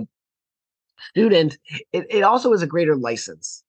student, 1.09 1.57
it, 1.93 2.05
it 2.09 2.23
also 2.23 2.53
is 2.53 2.61
a 2.61 2.67
greater 2.67 2.95
license 2.95 3.63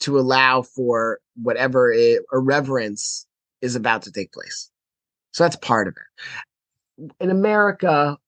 to 0.00 0.18
allow 0.18 0.62
for 0.62 1.20
whatever 1.40 1.92
it, 1.92 2.22
irreverence 2.32 3.26
is 3.62 3.76
about 3.76 4.02
to 4.02 4.12
take 4.12 4.32
place. 4.32 4.70
So 5.32 5.44
that's 5.44 5.56
part 5.56 5.88
of 5.88 5.94
it. 5.96 7.12
In 7.20 7.30
America, 7.30 8.18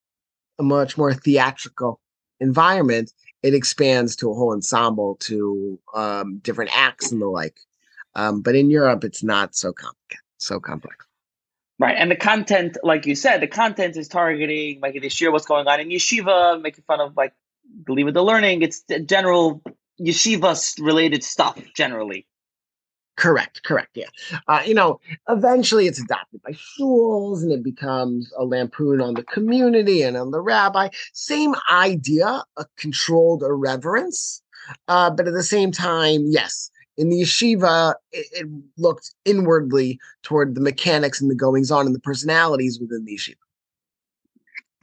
a 0.59 0.63
much 0.63 0.97
more 0.97 1.13
theatrical 1.13 2.01
environment, 2.41 3.13
it 3.43 3.55
expands 3.55 4.17
to 4.17 4.31
a 4.31 4.35
whole 4.35 4.53
ensemble, 4.53 5.17
to 5.21 5.79
um, 5.95 6.39
different 6.39 6.71
acts 6.75 7.13
and 7.13 7.21
the 7.21 7.27
like. 7.27 7.59
Um, 8.17 8.41
but 8.41 8.57
in 8.57 8.71
Europe, 8.71 9.05
it's 9.05 9.23
not 9.23 9.55
so 9.55 9.73
complicated, 9.73 10.25
so 10.39 10.59
complex. 10.59 10.97
Right, 11.79 11.95
and 11.97 12.11
the 12.11 12.17
content, 12.17 12.79
like 12.83 13.05
you 13.05 13.15
said, 13.15 13.43
the 13.43 13.47
content 13.47 13.97
is 13.99 14.09
targeting 14.09 14.81
like 14.81 14.99
this 15.01 15.21
year 15.21 15.31
what's 15.31 15.45
going 15.45 15.69
on 15.69 15.79
in 15.79 15.91
yeshiva, 15.91 16.61
making 16.61 16.85
fun 16.87 17.01
of 17.01 17.15
like 17.17 17.35
believe 17.85 18.09
in 18.09 18.15
the 18.15 18.25
learning. 18.25 18.63
It's 18.63 18.83
general 19.05 19.63
yeshiva 20.01 20.83
related 20.83 21.23
stuff 21.23 21.61
generally. 21.77 22.27
Correct, 23.19 23.63
correct. 23.63 23.91
Yeah. 23.95 24.09
Uh, 24.49 24.63
you 24.67 24.75
know, 24.75 25.01
eventually 25.29 25.87
it's 25.87 26.01
adopted 26.01 26.43
by 26.43 26.53
schools 26.53 27.43
and 27.43 27.51
it 27.51 27.63
becomes 27.63 28.31
a 28.39 28.45
lampoon 28.45 29.01
on 29.01 29.15
the 29.15 29.23
community 29.23 30.03
and 30.03 30.17
on 30.17 30.31
the 30.31 30.41
rabbi. 30.41 30.89
Same 31.13 31.55
idea, 31.71 32.45
a 32.57 32.67
controlled 32.77 33.43
irreverence. 33.43 34.43
Uh, 34.89 35.11
but 35.11 35.29
at 35.29 35.35
the 35.35 35.43
same 35.43 35.73
time, 35.73 36.25
yes, 36.27 36.71
in 36.97 37.09
the 37.09 37.23
yeshiva, 37.23 37.95
it, 38.13 38.27
it, 38.33 38.47
looked 38.79 39.15
inwardly 39.25 39.99
toward 40.23 40.55
the 40.55 40.61
mechanics 40.61 41.21
and 41.21 41.31
the 41.31 41.35
goings 41.35 41.71
on 41.71 41.87
and 41.87 41.95
the 41.95 42.01
personalities 42.01 42.81
within 42.81 43.05
the 43.05 43.17
yeshiva. 43.17 43.35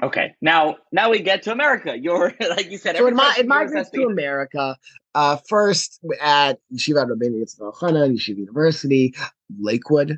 Okay, 0.02 0.36
now 0.42 0.78
now 0.92 1.10
we 1.10 1.20
get 1.20 1.44
to 1.44 1.52
America. 1.52 1.98
You're 2.02 2.34
like 2.40 2.70
you 2.70 2.78
said. 2.78 2.98
So 2.98 3.08
it, 3.08 3.14
it 3.38 3.48
migrates 3.48 3.90
to 3.92 4.04
America. 4.04 4.76
Uh, 5.16 5.38
first 5.48 6.00
at 6.20 6.60
Yeshiva 6.74 7.08
Rabbeinu 7.08 7.42
Yitzchak 7.42 7.74
Elchanan, 7.74 8.16
Yeshiva 8.16 8.38
University, 8.38 9.14
Lakewood, 9.60 10.18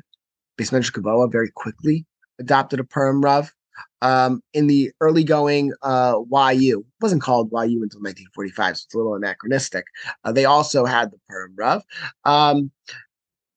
Beis 0.58 0.72
Medrash 0.72 0.90
Govoha 0.90 1.30
very 1.30 1.50
quickly 1.54 2.06
adopted 2.38 2.80
a 2.80 2.84
Purim 2.84 3.22
Rav. 3.22 3.52
Um, 4.02 4.42
in 4.52 4.66
the 4.66 4.92
early 5.00 5.24
going 5.24 5.72
uh, 5.82 6.18
YU, 6.30 6.80
it 6.80 6.86
wasn't 7.00 7.22
called 7.22 7.50
YU 7.50 7.82
until 7.82 8.00
1945, 8.00 8.76
so 8.76 8.84
it's 8.84 8.94
a 8.94 8.98
little 8.98 9.14
anachronistic. 9.14 9.86
Uh, 10.24 10.32
they 10.32 10.44
also 10.44 10.84
had 10.84 11.10
the 11.10 11.18
perm 11.28 11.54
Rav. 11.56 11.82
Um, 12.24 12.70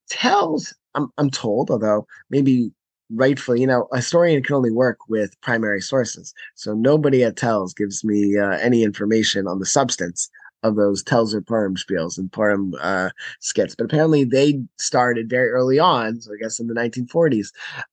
tells, 0.09 0.73
I'm, 0.95 1.09
I'm 1.17 1.29
told, 1.29 1.69
although 1.69 2.07
maybe 2.29 2.71
rightfully, 3.11 3.61
you 3.61 3.67
know, 3.67 3.87
a 3.91 3.97
historian 3.97 4.43
can 4.43 4.55
only 4.55 4.71
work 4.71 4.97
with 5.07 5.39
primary 5.41 5.81
sources. 5.81 6.33
So 6.55 6.73
nobody 6.73 7.23
at 7.23 7.35
Telz 7.35 7.75
gives 7.75 8.03
me 8.03 8.37
uh, 8.37 8.57
any 8.57 8.83
information 8.83 9.47
on 9.47 9.59
the 9.59 9.65
substance 9.65 10.29
of 10.63 10.75
those 10.75 11.03
Tells 11.03 11.33
or 11.33 11.41
Purim 11.41 11.75
spiels 11.75 12.17
and 12.17 12.31
Purim 12.31 12.73
uh, 12.81 13.09
skits. 13.39 13.75
But 13.75 13.85
apparently 13.85 14.23
they 14.23 14.61
started 14.77 15.29
very 15.29 15.49
early 15.49 15.79
on, 15.79 16.21
so 16.21 16.33
I 16.33 16.37
guess 16.41 16.59
in 16.59 16.67
the 16.67 16.73
1940s, 16.73 17.47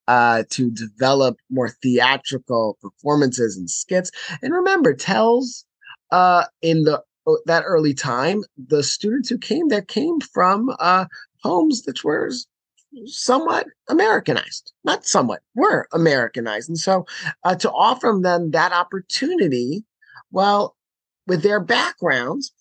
uh, 0.08 0.44
to 0.50 0.70
develop 0.70 1.38
more 1.50 1.68
theatrical 1.68 2.78
performances 2.80 3.56
and 3.56 3.70
skits. 3.70 4.10
And 4.42 4.52
remember, 4.52 4.94
Telz 4.94 5.64
uh, 6.10 6.44
in 6.62 6.84
the 6.84 7.02
that 7.46 7.64
early 7.64 7.92
time, 7.92 8.44
the 8.56 8.82
students 8.82 9.28
who 9.28 9.38
came 9.38 9.68
there 9.68 9.82
came 9.82 10.20
from 10.20 10.72
uh, 10.78 11.06
homes 11.42 11.82
that 11.82 12.04
were 12.04 12.30
somewhat 13.04 13.66
Americanized, 13.88 14.72
not 14.84 15.06
somewhat, 15.06 15.40
were 15.54 15.88
Americanized. 15.92 16.68
And 16.68 16.78
so 16.78 17.04
uh, 17.44 17.54
to 17.56 17.70
offer 17.70 18.16
them 18.20 18.52
that 18.52 18.72
opportunity, 18.72 19.84
well, 20.30 20.76
with 21.26 21.42
their 21.42 21.60
backgrounds, 21.60 22.52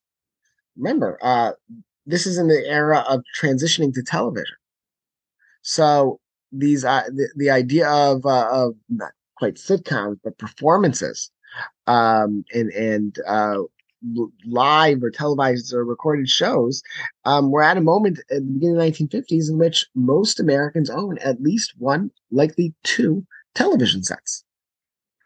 remember, 0.77 1.17
uh, 1.21 1.51
this 2.05 2.25
is 2.27 2.37
in 2.37 2.47
the 2.47 2.65
era 2.67 3.03
of 3.07 3.23
transitioning 3.39 3.93
to 3.93 4.03
television. 4.03 4.55
So 5.61 6.19
these, 6.51 6.85
uh, 6.85 7.03
the, 7.07 7.29
the 7.35 7.49
idea 7.49 7.89
of, 7.89 8.25
uh, 8.25 8.47
of 8.51 8.75
not 8.89 9.11
quite 9.37 9.55
sitcoms, 9.55 10.19
but 10.23 10.37
performances, 10.37 11.31
um, 11.87 12.45
and, 12.53 12.71
and, 12.71 13.17
uh, 13.27 13.59
live 14.45 15.01
or 15.01 15.09
televised 15.09 15.73
or 15.73 15.83
recorded 15.83 16.29
shows, 16.29 16.83
um, 17.23 17.49
we're 17.49 17.61
at 17.61 17.77
a 17.77 17.81
moment 17.81 18.19
at 18.29 18.35
the 18.35 18.41
beginning 18.41 18.77
of 18.77 18.81
the 18.81 18.91
1950s 18.91 19.49
in 19.49 19.57
which 19.57 19.87
most 19.95 20.39
Americans 20.39 20.89
own 20.89 21.17
at 21.19 21.41
least 21.41 21.73
one, 21.77 22.11
likely 22.29 22.73
two 22.83 23.25
television 23.55 24.03
sets. 24.03 24.43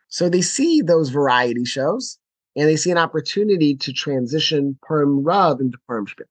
So 0.08 0.30
they 0.30 0.42
see 0.42 0.82
those 0.82 1.10
variety 1.10 1.66
shows 1.66 2.18
and 2.56 2.68
they 2.68 2.76
see 2.76 2.92
an 2.92 2.98
opportunity 2.98 3.76
to 3.76 3.94
transition 3.94 4.78
Purim 4.82 5.24
Rav 5.24 5.60
into 5.62 5.78
Purim 5.88 6.08
Spiel. 6.08 6.28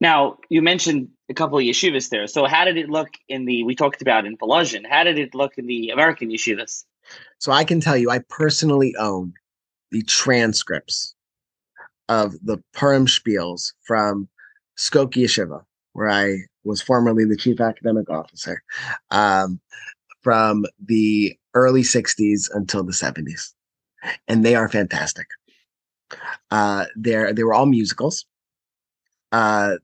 Now, 0.00 0.38
you 0.48 0.62
mentioned 0.62 1.08
a 1.28 1.34
couple 1.34 1.58
of 1.58 1.64
yeshivas 1.64 2.08
there. 2.08 2.26
So 2.26 2.46
how 2.46 2.64
did 2.64 2.78
it 2.78 2.88
look 2.88 3.08
in 3.28 3.44
the, 3.44 3.64
we 3.64 3.74
talked 3.74 4.00
about 4.00 4.24
in 4.24 4.36
Volozhin, 4.38 4.86
how 4.88 5.04
did 5.04 5.18
it 5.18 5.34
look 5.34 5.58
in 5.58 5.66
the 5.66 5.90
American 5.90 6.30
yeshivas? 6.30 6.84
So 7.38 7.52
I 7.52 7.64
can 7.64 7.80
tell 7.80 7.96
you, 7.96 8.10
I 8.10 8.20
personally 8.28 8.94
own 8.98 9.34
the 9.90 10.02
transcripts 10.02 11.14
of 12.08 12.32
the 12.42 12.62
Purim 12.72 13.06
spiels 13.06 13.72
from 13.82 14.28
Skokie 14.76 15.24
Yeshiva, 15.24 15.62
where 15.92 16.08
I 16.08 16.38
was 16.64 16.80
formerly 16.80 17.24
the 17.24 17.36
chief 17.36 17.60
academic 17.60 18.08
officer, 18.08 18.62
um, 19.10 19.60
from 20.22 20.64
the 20.84 21.36
early 21.54 21.82
60s 21.82 22.50
until 22.52 22.84
the 22.84 22.92
70s. 22.92 23.52
And 24.28 24.44
they 24.44 24.54
are 24.54 24.68
fantastic. 24.68 25.26
Uh, 26.50 26.86
they're, 26.96 27.32
they 27.32 27.44
were 27.44 27.54
all 27.54 27.66
musicals. 27.66 28.24
Uh, 29.32 29.76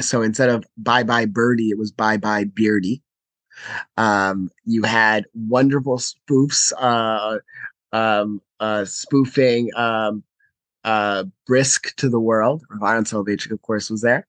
so 0.00 0.22
instead 0.22 0.48
of 0.48 0.64
Bye 0.76 1.02
Bye 1.02 1.26
Birdie, 1.26 1.70
it 1.70 1.78
was 1.78 1.92
Bye 1.92 2.16
Bye 2.16 2.44
Beardy. 2.44 3.02
Um, 3.96 4.50
you 4.64 4.82
had 4.82 5.26
wonderful 5.34 5.98
spoofs, 5.98 6.72
uh, 6.78 7.38
um, 7.96 8.40
uh, 8.58 8.84
spoofing 8.84 9.70
um, 9.76 10.24
uh, 10.84 11.24
Brisk 11.46 11.94
to 11.96 12.08
the 12.08 12.20
World. 12.20 12.64
Aaron 12.82 13.04
Soloveitchik, 13.04 13.52
of 13.52 13.62
course, 13.62 13.90
was 13.90 14.00
there. 14.00 14.26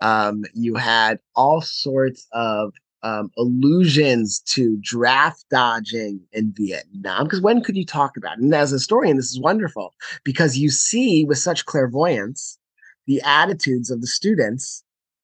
Um, 0.00 0.44
you 0.54 0.74
had 0.74 1.18
all 1.34 1.60
sorts 1.60 2.26
of 2.32 2.72
um, 3.04 3.30
allusions 3.36 4.40
to 4.46 4.76
draft 4.80 5.44
dodging 5.50 6.20
in 6.32 6.52
Vietnam. 6.56 7.24
Because 7.24 7.42
when 7.42 7.62
could 7.62 7.76
you 7.76 7.84
talk 7.84 8.16
about 8.16 8.38
it? 8.38 8.42
And 8.42 8.54
as 8.54 8.72
a 8.72 8.76
historian, 8.76 9.16
this 9.16 9.30
is 9.30 9.38
wonderful 9.38 9.94
because 10.24 10.58
you 10.58 10.70
see 10.70 11.24
with 11.24 11.38
such 11.38 11.66
clairvoyance 11.66 12.58
the 13.06 13.20
attitudes 13.22 13.90
of 13.90 14.00
the 14.00 14.06
students 14.06 14.82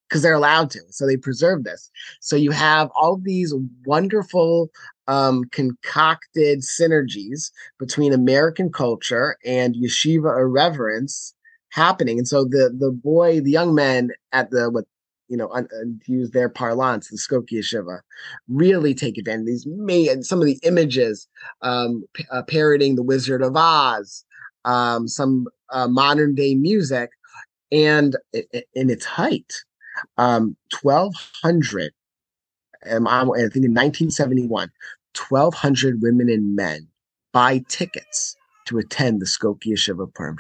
because 0.08 0.22
they're 0.22 0.34
allowed 0.34 0.70
to. 0.70 0.80
So 0.90 1.06
they 1.06 1.16
preserve 1.16 1.64
this. 1.64 1.90
So 2.20 2.37
you 2.37 2.50
have 2.50 2.90
all 2.94 3.16
these 3.16 3.54
wonderful 3.87 4.68
um, 5.08 5.44
concocted 5.44 6.60
synergies 6.60 7.50
between 7.78 8.12
American 8.12 8.70
culture 8.70 9.37
and 9.44 9.75
yeshiva 9.75 10.38
irreverence 10.38 11.34
happening. 11.70 12.18
And 12.18 12.28
so 12.28 12.44
the 12.44 12.75
the 12.76 12.90
boy, 12.90 13.40
the 13.40 13.50
young 13.50 13.75
men 13.75 14.10
at 14.32 14.50
the 14.50 14.70
what 14.70 14.84
you 15.30 15.37
know, 15.37 15.49
un, 15.52 15.68
un, 15.80 16.00
use 16.06 16.32
their 16.32 16.49
parlance, 16.49 17.08
the 17.08 17.16
Skokie 17.16 17.60
Yeshiva, 17.60 18.00
really 18.49 18.92
take 18.94 19.16
advantage 19.16 19.40
of 19.40 19.46
these 19.46 19.66
made 19.66 20.25
some 20.25 20.40
of 20.40 20.46
the 20.46 20.58
images, 20.64 21.28
um, 21.62 22.04
p- 22.14 22.26
uh, 22.32 22.42
parroting 22.42 22.96
the 22.96 23.02
Wizard 23.02 23.40
of 23.40 23.56
Oz, 23.56 24.25
um, 24.64 25.06
some 25.06 25.46
uh, 25.70 25.87
modern 25.87 26.34
day 26.34 26.56
music, 26.56 27.10
and 27.70 28.16
in 28.32 28.90
its 28.90 29.04
height, 29.04 29.54
um, 30.18 30.56
1200 30.82 31.92
um, 32.90 33.06
I 33.06 33.20
think 33.20 33.56
in 33.56 33.75
1971, 33.75 34.70
1,200 35.28 36.02
women 36.02 36.28
and 36.28 36.56
men 36.56 36.88
buy 37.32 37.62
tickets 37.68 38.37
to 38.66 38.78
attend 38.78 39.20
the 39.20 39.26
Skokie 39.26 39.72
Yeshiva 39.72 40.12
Purim. 40.14 40.37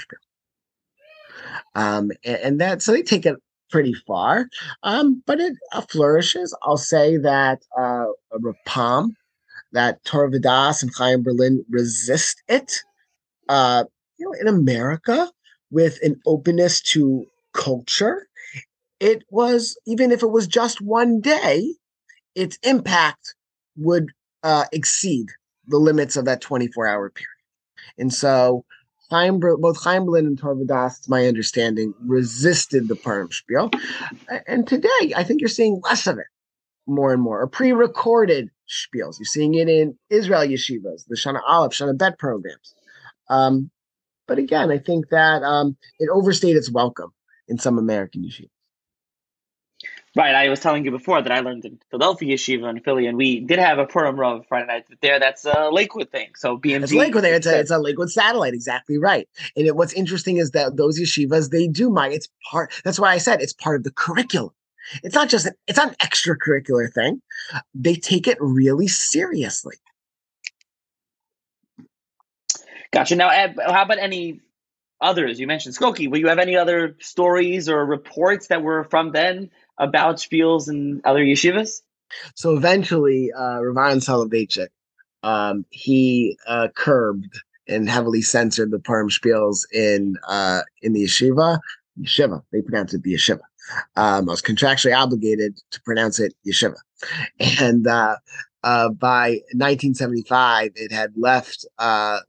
Um, 1.74 2.10
and, 2.24 2.36
and, 2.36 2.60
that 2.60 2.82
so 2.82 2.92
they 2.92 3.02
take 3.02 3.26
it 3.26 3.36
pretty 3.70 3.94
far, 3.94 4.48
um, 4.82 5.22
but 5.26 5.40
it 5.40 5.54
uh, 5.72 5.80
flourishes. 5.82 6.56
I'll 6.62 6.76
say 6.76 7.16
that 7.18 7.62
uh, 7.78 8.06
Rapam, 8.34 9.10
that 9.72 10.04
Torah 10.04 10.30
Vodaas 10.30 10.82
and 10.82 10.90
Chaim 10.96 11.22
Berlin 11.22 11.64
resist 11.70 12.42
it. 12.48 12.82
Uh, 13.48 13.84
you 14.18 14.26
know, 14.26 14.32
in 14.40 14.48
America, 14.48 15.30
with 15.70 15.98
an 16.02 16.20
openness 16.26 16.80
to 16.80 17.24
culture, 17.52 18.26
it 19.00 19.22
was 19.30 19.78
even 19.86 20.12
if 20.12 20.22
it 20.22 20.30
was 20.30 20.46
just 20.46 20.80
one 20.80 21.20
day, 21.20 21.74
its 22.34 22.58
impact 22.62 23.34
would 23.76 24.08
uh, 24.42 24.64
exceed 24.72 25.26
the 25.66 25.78
limits 25.78 26.16
of 26.16 26.24
that 26.26 26.40
24 26.40 26.86
hour 26.86 27.10
period. 27.10 27.28
And 27.98 28.12
so 28.12 28.64
Both 29.10 29.82
Chaim 29.82 30.04
Berlin 30.04 30.26
and 30.26 30.38
Torah 30.38 30.56
Vodaas, 30.56 31.02
to 31.02 31.10
my 31.10 31.26
understanding, 31.26 31.92
resisted 32.00 32.88
the 32.88 32.96
Purim 32.96 33.30
spiel. 33.32 33.70
And 34.46 34.66
today, 34.66 35.12
I 35.16 35.24
think 35.24 35.40
you're 35.40 35.48
seeing 35.48 35.80
less 35.82 36.06
of 36.06 36.18
it 36.18 36.26
more 36.86 37.12
and 37.12 37.20
more, 37.20 37.40
or 37.40 37.46
pre-recorded 37.46 38.50
spiels. 38.68 39.18
You're 39.18 39.26
seeing 39.26 39.54
it 39.54 39.68
in 39.68 39.96
Israel 40.08 40.42
yeshivas, 40.42 41.06
the 41.08 41.16
Shana 41.16 41.40
Aleph, 41.46 41.72
Shana 41.72 41.96
Bet 41.96 42.18
programs. 42.18 42.74
Um, 43.28 43.70
but 44.26 44.38
again, 44.38 44.70
I 44.70 44.78
think 44.78 45.08
that 45.10 45.42
um, 45.42 45.76
it 45.98 46.08
overstayed 46.08 46.56
its 46.56 46.70
welcome 46.70 47.12
in 47.48 47.58
some 47.58 47.78
American 47.78 48.22
yeshivas. 48.22 48.48
Right. 50.16 50.34
I 50.34 50.48
was 50.48 50.58
telling 50.58 50.84
you 50.84 50.90
before 50.90 51.22
that 51.22 51.30
I 51.30 51.38
learned 51.38 51.64
in 51.64 51.78
Philadelphia 51.88 52.34
Yeshiva 52.36 52.68
in 52.68 52.80
Philly, 52.80 53.06
and 53.06 53.16
we 53.16 53.40
did 53.40 53.60
have 53.60 53.78
a 53.78 53.86
Purim 53.86 54.18
Rav 54.18 54.44
Friday 54.48 54.66
night 54.66 54.84
there. 55.02 55.20
That's 55.20 55.44
a 55.44 55.70
Lakewood 55.70 56.10
thing. 56.10 56.30
So 56.34 56.58
BMG. 56.58 56.82
It's 56.82 56.92
Lakewood 56.92 57.22
there. 57.22 57.34
It's 57.36 57.46
a, 57.46 57.60
it's 57.60 57.70
a 57.70 57.78
Lakewood 57.78 58.10
satellite. 58.10 58.52
Exactly 58.52 58.98
right. 58.98 59.28
And 59.56 59.68
it, 59.68 59.76
what's 59.76 59.92
interesting 59.92 60.38
is 60.38 60.50
that 60.50 60.76
those 60.76 60.98
yeshivas, 61.00 61.50
they 61.50 61.68
do 61.68 61.90
my, 61.90 62.08
it's 62.08 62.28
part, 62.50 62.72
that's 62.84 62.98
why 62.98 63.12
I 63.12 63.18
said 63.18 63.40
it's 63.40 63.52
part 63.52 63.76
of 63.76 63.84
the 63.84 63.92
curriculum. 63.92 64.50
It's 65.04 65.14
not 65.14 65.28
just, 65.28 65.46
an, 65.46 65.52
it's 65.68 65.76
not 65.76 65.90
an 65.90 65.96
extracurricular 66.02 66.92
thing. 66.92 67.22
They 67.72 67.94
take 67.94 68.26
it 68.26 68.38
really 68.40 68.88
seriously. 68.88 69.76
Gotcha. 72.92 73.14
Now, 73.14 73.28
eh, 73.28 73.52
how 73.64 73.82
about 73.82 73.98
any 73.98 74.40
others? 75.00 75.38
You 75.38 75.46
mentioned 75.46 75.76
Skokie. 75.76 76.10
Will 76.10 76.18
you 76.18 76.26
have 76.26 76.40
any 76.40 76.56
other 76.56 76.96
stories 76.98 77.68
or 77.68 77.86
reports 77.86 78.48
that 78.48 78.62
were 78.62 78.82
from 78.84 79.12
then 79.12 79.50
about 79.80 80.16
spiels 80.16 80.68
and 80.68 81.04
other 81.04 81.24
yeshivas? 81.24 81.82
So 82.36 82.56
eventually, 82.56 83.30
uh, 83.36 83.60
Ravan 83.60 83.98
Soloveitchik, 83.98 84.68
um, 85.22 85.64
he 85.70 86.36
uh, 86.46 86.68
curbed 86.74 87.40
and 87.68 87.88
heavily 87.88 88.22
censored 88.22 88.70
the 88.70 88.78
Purim 88.78 89.08
spiels 89.08 89.60
in 89.72 90.16
uh, 90.28 90.62
in 90.82 90.92
the 90.92 91.04
yeshiva. 91.04 91.58
Yeshiva, 92.00 92.42
they 92.52 92.62
pronounce 92.62 92.94
it 92.94 93.02
the 93.02 93.14
yeshiva. 93.14 93.40
Um, 93.96 94.28
I 94.28 94.32
was 94.32 94.42
contractually 94.42 94.96
obligated 94.96 95.60
to 95.70 95.82
pronounce 95.82 96.18
it 96.18 96.34
yeshiva, 96.46 96.76
and 97.60 97.86
uh, 97.86 98.16
uh, 98.62 98.90
by 98.90 99.40
1975, 99.52 100.72
it 100.74 100.92
had 100.92 101.12
left 101.16 101.64
uh, 101.78 102.20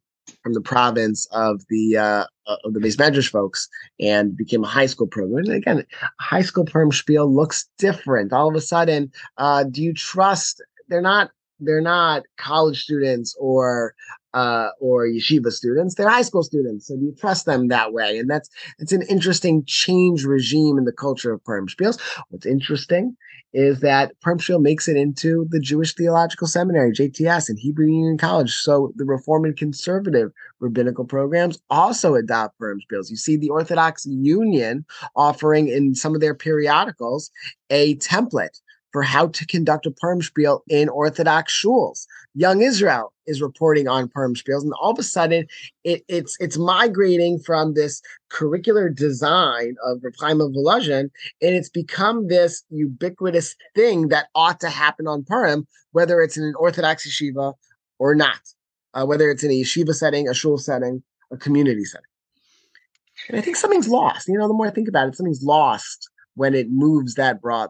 from 0.43 0.53
the 0.53 0.61
province 0.61 1.27
of 1.31 1.61
the 1.69 1.97
uh, 1.97 2.25
of 2.47 2.73
the 2.73 2.79
beis 2.79 2.97
medrash 2.97 3.29
folks 3.29 3.67
and 3.99 4.35
became 4.35 4.63
a 4.63 4.67
high 4.67 4.85
school 4.85 5.07
program. 5.07 5.45
And 5.45 5.53
again, 5.53 5.85
high 6.19 6.41
school 6.41 6.65
perm 6.65 6.91
spiel 6.91 7.33
looks 7.33 7.67
different. 7.77 8.33
All 8.33 8.49
of 8.49 8.55
a 8.55 8.61
sudden, 8.61 9.11
uh, 9.37 9.63
do 9.63 9.81
you 9.81 9.93
trust? 9.93 10.61
They're 10.87 11.01
not 11.01 11.31
they're 11.59 11.81
not 11.81 12.23
college 12.37 12.83
students 12.83 13.35
or 13.39 13.93
uh, 14.33 14.69
or 14.79 15.05
yeshiva 15.05 15.51
students. 15.51 15.95
They're 15.95 16.09
high 16.09 16.21
school 16.21 16.43
students. 16.43 16.87
So 16.87 16.95
do 16.95 17.05
you 17.05 17.15
trust 17.17 17.45
them 17.45 17.67
that 17.67 17.93
way? 17.93 18.17
And 18.17 18.29
that's 18.29 18.49
it's 18.79 18.91
an 18.91 19.03
interesting 19.03 19.63
change 19.65 20.25
regime 20.25 20.77
in 20.77 20.85
the 20.85 20.91
culture 20.91 21.31
of 21.31 21.43
perm 21.43 21.67
spiels. 21.67 21.99
What's 22.29 22.45
interesting 22.45 23.15
is 23.53 23.79
that 23.81 24.19
Purim 24.21 24.59
makes 24.59 24.87
it 24.87 24.97
into 24.97 25.45
the 25.49 25.59
Jewish 25.59 25.93
Theological 25.93 26.47
Seminary, 26.47 26.91
JTS, 26.91 27.49
and 27.49 27.59
Hebrew 27.59 27.87
Union 27.87 28.17
College. 28.17 28.53
So 28.53 28.93
the 28.95 29.05
Reform 29.05 29.45
and 29.45 29.57
Conservative 29.57 30.31
rabbinical 30.59 31.05
programs 31.05 31.59
also 31.69 32.15
adopt 32.15 32.57
Purim 32.57 32.79
You 32.89 33.15
see 33.15 33.35
the 33.35 33.49
Orthodox 33.49 34.05
Union 34.05 34.85
offering 35.15 35.67
in 35.67 35.95
some 35.95 36.15
of 36.15 36.21
their 36.21 36.35
periodicals 36.35 37.31
a 37.69 37.95
template 37.95 38.61
for 38.91 39.03
how 39.03 39.27
to 39.27 39.45
conduct 39.45 39.85
a 39.85 39.91
Purim 39.91 40.21
Spiel 40.21 40.63
in 40.67 40.89
Orthodox 40.89 41.53
shuls. 41.53 42.05
Young 42.33 42.61
Israel 42.61 43.13
is 43.25 43.41
reporting 43.41 43.87
on 43.87 44.09
Spiels, 44.09 44.63
and 44.63 44.73
all 44.81 44.91
of 44.91 44.99
a 44.99 45.03
sudden, 45.03 45.47
it, 45.83 46.03
it's 46.07 46.37
it's 46.39 46.57
migrating 46.57 47.39
from 47.39 47.73
this 47.73 48.01
curricular 48.31 48.93
design 48.93 49.75
of 49.85 50.01
Chaim 50.19 50.39
Volozhin, 50.39 51.09
and 51.41 51.55
it's 51.55 51.69
become 51.69 52.27
this 52.27 52.63
ubiquitous 52.69 53.55
thing 53.75 54.09
that 54.09 54.27
ought 54.35 54.59
to 54.59 54.69
happen 54.69 55.07
on 55.07 55.23
Purim, 55.23 55.67
whether 55.91 56.21
it's 56.21 56.37
in 56.37 56.43
an 56.43 56.55
Orthodox 56.55 57.07
yeshiva 57.07 57.53
or 57.99 58.15
not, 58.15 58.41
uh, 58.93 59.05
whether 59.05 59.29
it's 59.29 59.43
in 59.43 59.51
a 59.51 59.61
yeshiva 59.61 59.93
setting, 59.93 60.27
a 60.27 60.33
shul 60.33 60.57
setting, 60.57 61.03
a 61.31 61.37
community 61.37 61.85
setting. 61.85 62.05
And 63.29 63.37
I 63.37 63.41
think 63.41 63.55
something's 63.55 63.87
lost. 63.87 64.27
You 64.27 64.37
know, 64.37 64.47
the 64.47 64.53
more 64.53 64.67
I 64.67 64.71
think 64.71 64.87
about 64.87 65.07
it, 65.07 65.15
something's 65.15 65.43
lost 65.43 66.09
when 66.35 66.53
it 66.53 66.71
moves 66.71 67.15
that 67.15 67.41
broad. 67.41 67.69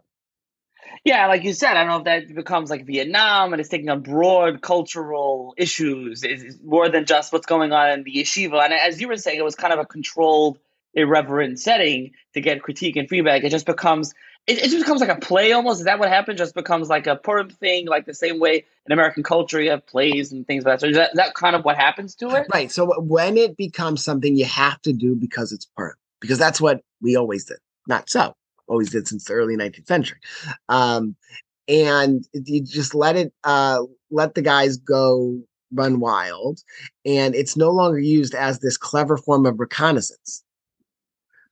Yeah, 1.04 1.28
like 1.28 1.44
you 1.44 1.54
said, 1.54 1.78
I 1.78 1.84
don't 1.84 1.88
know 1.88 1.98
if 1.98 2.04
that 2.28 2.36
becomes 2.36 2.70
like 2.70 2.86
Vietnam 2.86 3.54
and 3.54 3.60
it's 3.60 3.70
taking 3.70 3.90
on 3.90 4.02
broad 4.02 4.62
cultural 4.62 5.54
issues. 5.58 6.24
It's 6.24 6.58
more 6.64 6.90
than 6.90 7.06
just 7.06 7.34
what's 7.34 7.48
going 7.48 7.72
on 7.72 7.92
in 7.92 8.04
the 8.04 8.12
yeshiva. 8.12 8.64
And 8.64 8.74
as 8.74 9.02
you 9.02 9.08
were 9.08 9.18
saying, 9.18 9.40
it 9.40 9.44
was 9.44 9.56
kind 9.56 9.74
of 9.74 9.80
a 9.80 9.86
controlled, 9.86 10.60
irreverent 10.94 11.60
setting 11.60 12.12
to 12.34 12.42
get 12.42 12.62
critique 12.62 12.98
and 12.98 13.10
feedback. 13.10 13.44
It 13.44 13.50
just 13.50 13.66
becomes 13.66 14.14
it, 14.48 14.58
it 14.58 14.64
just 14.64 14.80
becomes 14.80 15.02
like 15.02 15.10
a 15.10 15.20
play 15.20 15.52
almost. 15.52 15.80
Is 15.80 15.86
that 15.86 16.00
what 16.00 16.10
happened? 16.10 16.38
Just 16.38 16.56
becomes 16.56 16.90
like 16.90 17.08
a 17.08 17.16
Purim 17.16 17.50
thing, 17.50 17.88
like 17.88 18.06
the 18.06 18.14
same 18.14 18.40
way 18.40 18.66
in 18.86 18.92
American 18.92 19.24
culture 19.24 19.62
you 19.62 19.72
have 19.72 19.86
plays 19.86 20.32
and 20.32 20.46
things 20.48 20.66
like 20.66 20.74
that. 20.74 20.82
So 20.82 20.88
is 20.88 20.98
that, 20.98 21.12
is 21.12 21.18
that 21.18 21.34
kind 21.36 21.56
of 21.56 21.64
what 21.64 21.78
happens 21.78 22.16
to 22.16 22.30
it? 22.30 22.48
Right. 22.52 22.72
So 22.72 23.00
when 23.02 23.38
it 23.38 23.56
becomes 23.56 24.04
something 24.04 24.36
you 24.36 24.46
have 24.46 24.82
to 24.84 24.94
do 24.94 25.16
because 25.16 25.52
it's 25.52 25.66
Purim, 25.66 25.96
because 26.20 26.40
that's 26.40 26.60
what 26.60 26.82
we 27.02 27.16
always 27.16 27.46
did. 27.46 27.58
Not 27.88 28.10
so 28.10 28.34
always 28.68 28.90
did 28.90 29.08
since 29.08 29.26
the 29.26 29.34
early 29.34 29.56
19th 29.56 29.88
century. 29.88 30.20
Um, 30.70 31.16
and 31.68 32.28
you 32.34 32.64
just 32.64 32.94
let 32.96 33.16
it 33.16 33.34
uh, 33.44 33.84
let 34.10 34.36
the 34.36 34.42
guys 34.42 34.78
go 34.78 35.40
run 35.74 36.00
wild, 36.00 36.60
and 37.06 37.34
it's 37.36 37.56
no 37.56 37.70
longer 37.70 38.00
used 38.00 38.36
as 38.36 38.60
this 38.60 38.78
clever 38.78 39.18
form 39.18 39.46
of 39.46 39.60
reconnaissance 39.60 40.44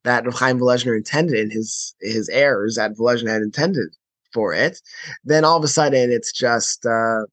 that 0.04 0.26
Chaim 0.34 0.60
Volozhiner 0.60 0.98
intended 0.98 1.38
in 1.38 1.52
his 1.52 1.95
his 2.02 2.30
errors 2.30 2.76
that 2.76 2.95
Volozhiner 2.95 3.32
had 3.32 3.41
intended 3.41 3.95
for 4.34 4.54
it. 4.54 4.82
Then 5.24 5.45
all 5.45 5.58
of 5.58 5.63
a 5.63 5.67
sudden, 5.67 6.12
it's 6.12 6.32
just 6.32 6.86
uh, 6.86 7.24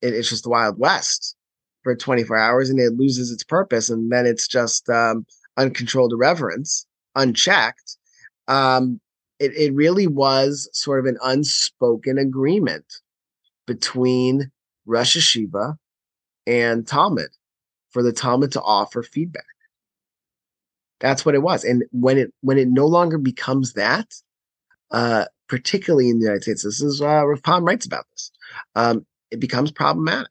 it, 0.00 0.14
it's 0.14 0.28
just 0.28 0.44
the 0.44 0.50
Wild 0.50 0.78
West 0.78 1.36
for 1.82 1.96
24 1.96 2.36
hours, 2.36 2.70
and 2.70 2.78
it 2.78 2.94
loses 2.94 3.30
its 3.30 3.44
purpose, 3.44 3.90
and 3.90 4.10
then 4.12 4.26
it's 4.26 4.46
just 4.46 4.88
um, 4.88 5.26
uncontrolled 5.56 6.12
irreverence, 6.12 6.86
unchecked, 7.16 7.96
um, 8.52 9.00
it, 9.38 9.52
it 9.56 9.74
really 9.74 10.06
was 10.06 10.68
sort 10.72 11.00
of 11.00 11.06
an 11.06 11.16
unspoken 11.22 12.18
agreement 12.18 12.84
between 13.66 14.50
Rosh 14.84 15.16
Hashiva 15.16 15.76
and 16.46 16.86
Talmud 16.86 17.30
for 17.90 18.02
the 18.02 18.12
Talmud 18.12 18.52
to 18.52 18.62
offer 18.62 19.02
feedback. 19.02 19.44
That's 21.00 21.24
what 21.24 21.34
it 21.34 21.42
was. 21.42 21.64
And 21.64 21.84
when 21.92 22.18
it 22.18 22.32
when 22.42 22.58
it 22.58 22.68
no 22.68 22.86
longer 22.86 23.18
becomes 23.18 23.72
that, 23.72 24.14
uh, 24.90 25.24
particularly 25.48 26.10
in 26.10 26.18
the 26.18 26.24
United 26.24 26.42
States, 26.42 26.62
this 26.62 26.82
is 26.82 27.00
uh, 27.00 27.26
Rav 27.26 27.42
Pam 27.42 27.64
writes 27.64 27.86
about 27.86 28.04
this. 28.10 28.30
Um, 28.76 29.06
it 29.30 29.40
becomes 29.40 29.72
problematic. 29.72 30.28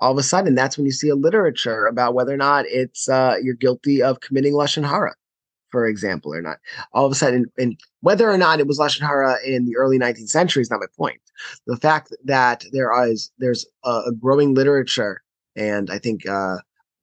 All 0.00 0.12
of 0.12 0.18
a 0.18 0.22
sudden, 0.22 0.54
that's 0.54 0.76
when 0.76 0.86
you 0.86 0.92
see 0.92 1.08
a 1.08 1.14
literature 1.14 1.86
about 1.86 2.14
whether 2.14 2.34
or 2.34 2.38
not 2.38 2.66
it's 2.66 3.08
uh, 3.08 3.36
you're 3.42 3.54
guilty 3.54 4.02
of 4.02 4.20
committing 4.20 4.54
lashon 4.54 4.86
hara 4.86 5.14
for 5.70 5.86
example, 5.86 6.34
or 6.34 6.42
not. 6.42 6.58
All 6.92 7.06
of 7.06 7.12
a 7.12 7.14
sudden, 7.14 7.46
and 7.58 7.78
whether 8.00 8.30
or 8.30 8.38
not 8.38 8.60
it 8.60 8.66
was 8.66 8.78
lashon 8.78 9.00
hara 9.00 9.36
in 9.44 9.64
the 9.64 9.76
early 9.76 9.98
19th 9.98 10.28
century 10.28 10.62
is 10.62 10.70
not 10.70 10.80
my 10.80 10.86
point. 10.96 11.20
The 11.66 11.76
fact 11.76 12.14
that 12.24 12.64
there 12.72 12.92
is 13.06 13.30
there's 13.38 13.66
a, 13.84 14.02
a 14.06 14.12
growing 14.12 14.54
literature, 14.54 15.22
and 15.56 15.90
I 15.90 15.98
think 15.98 16.28
uh, 16.28 16.58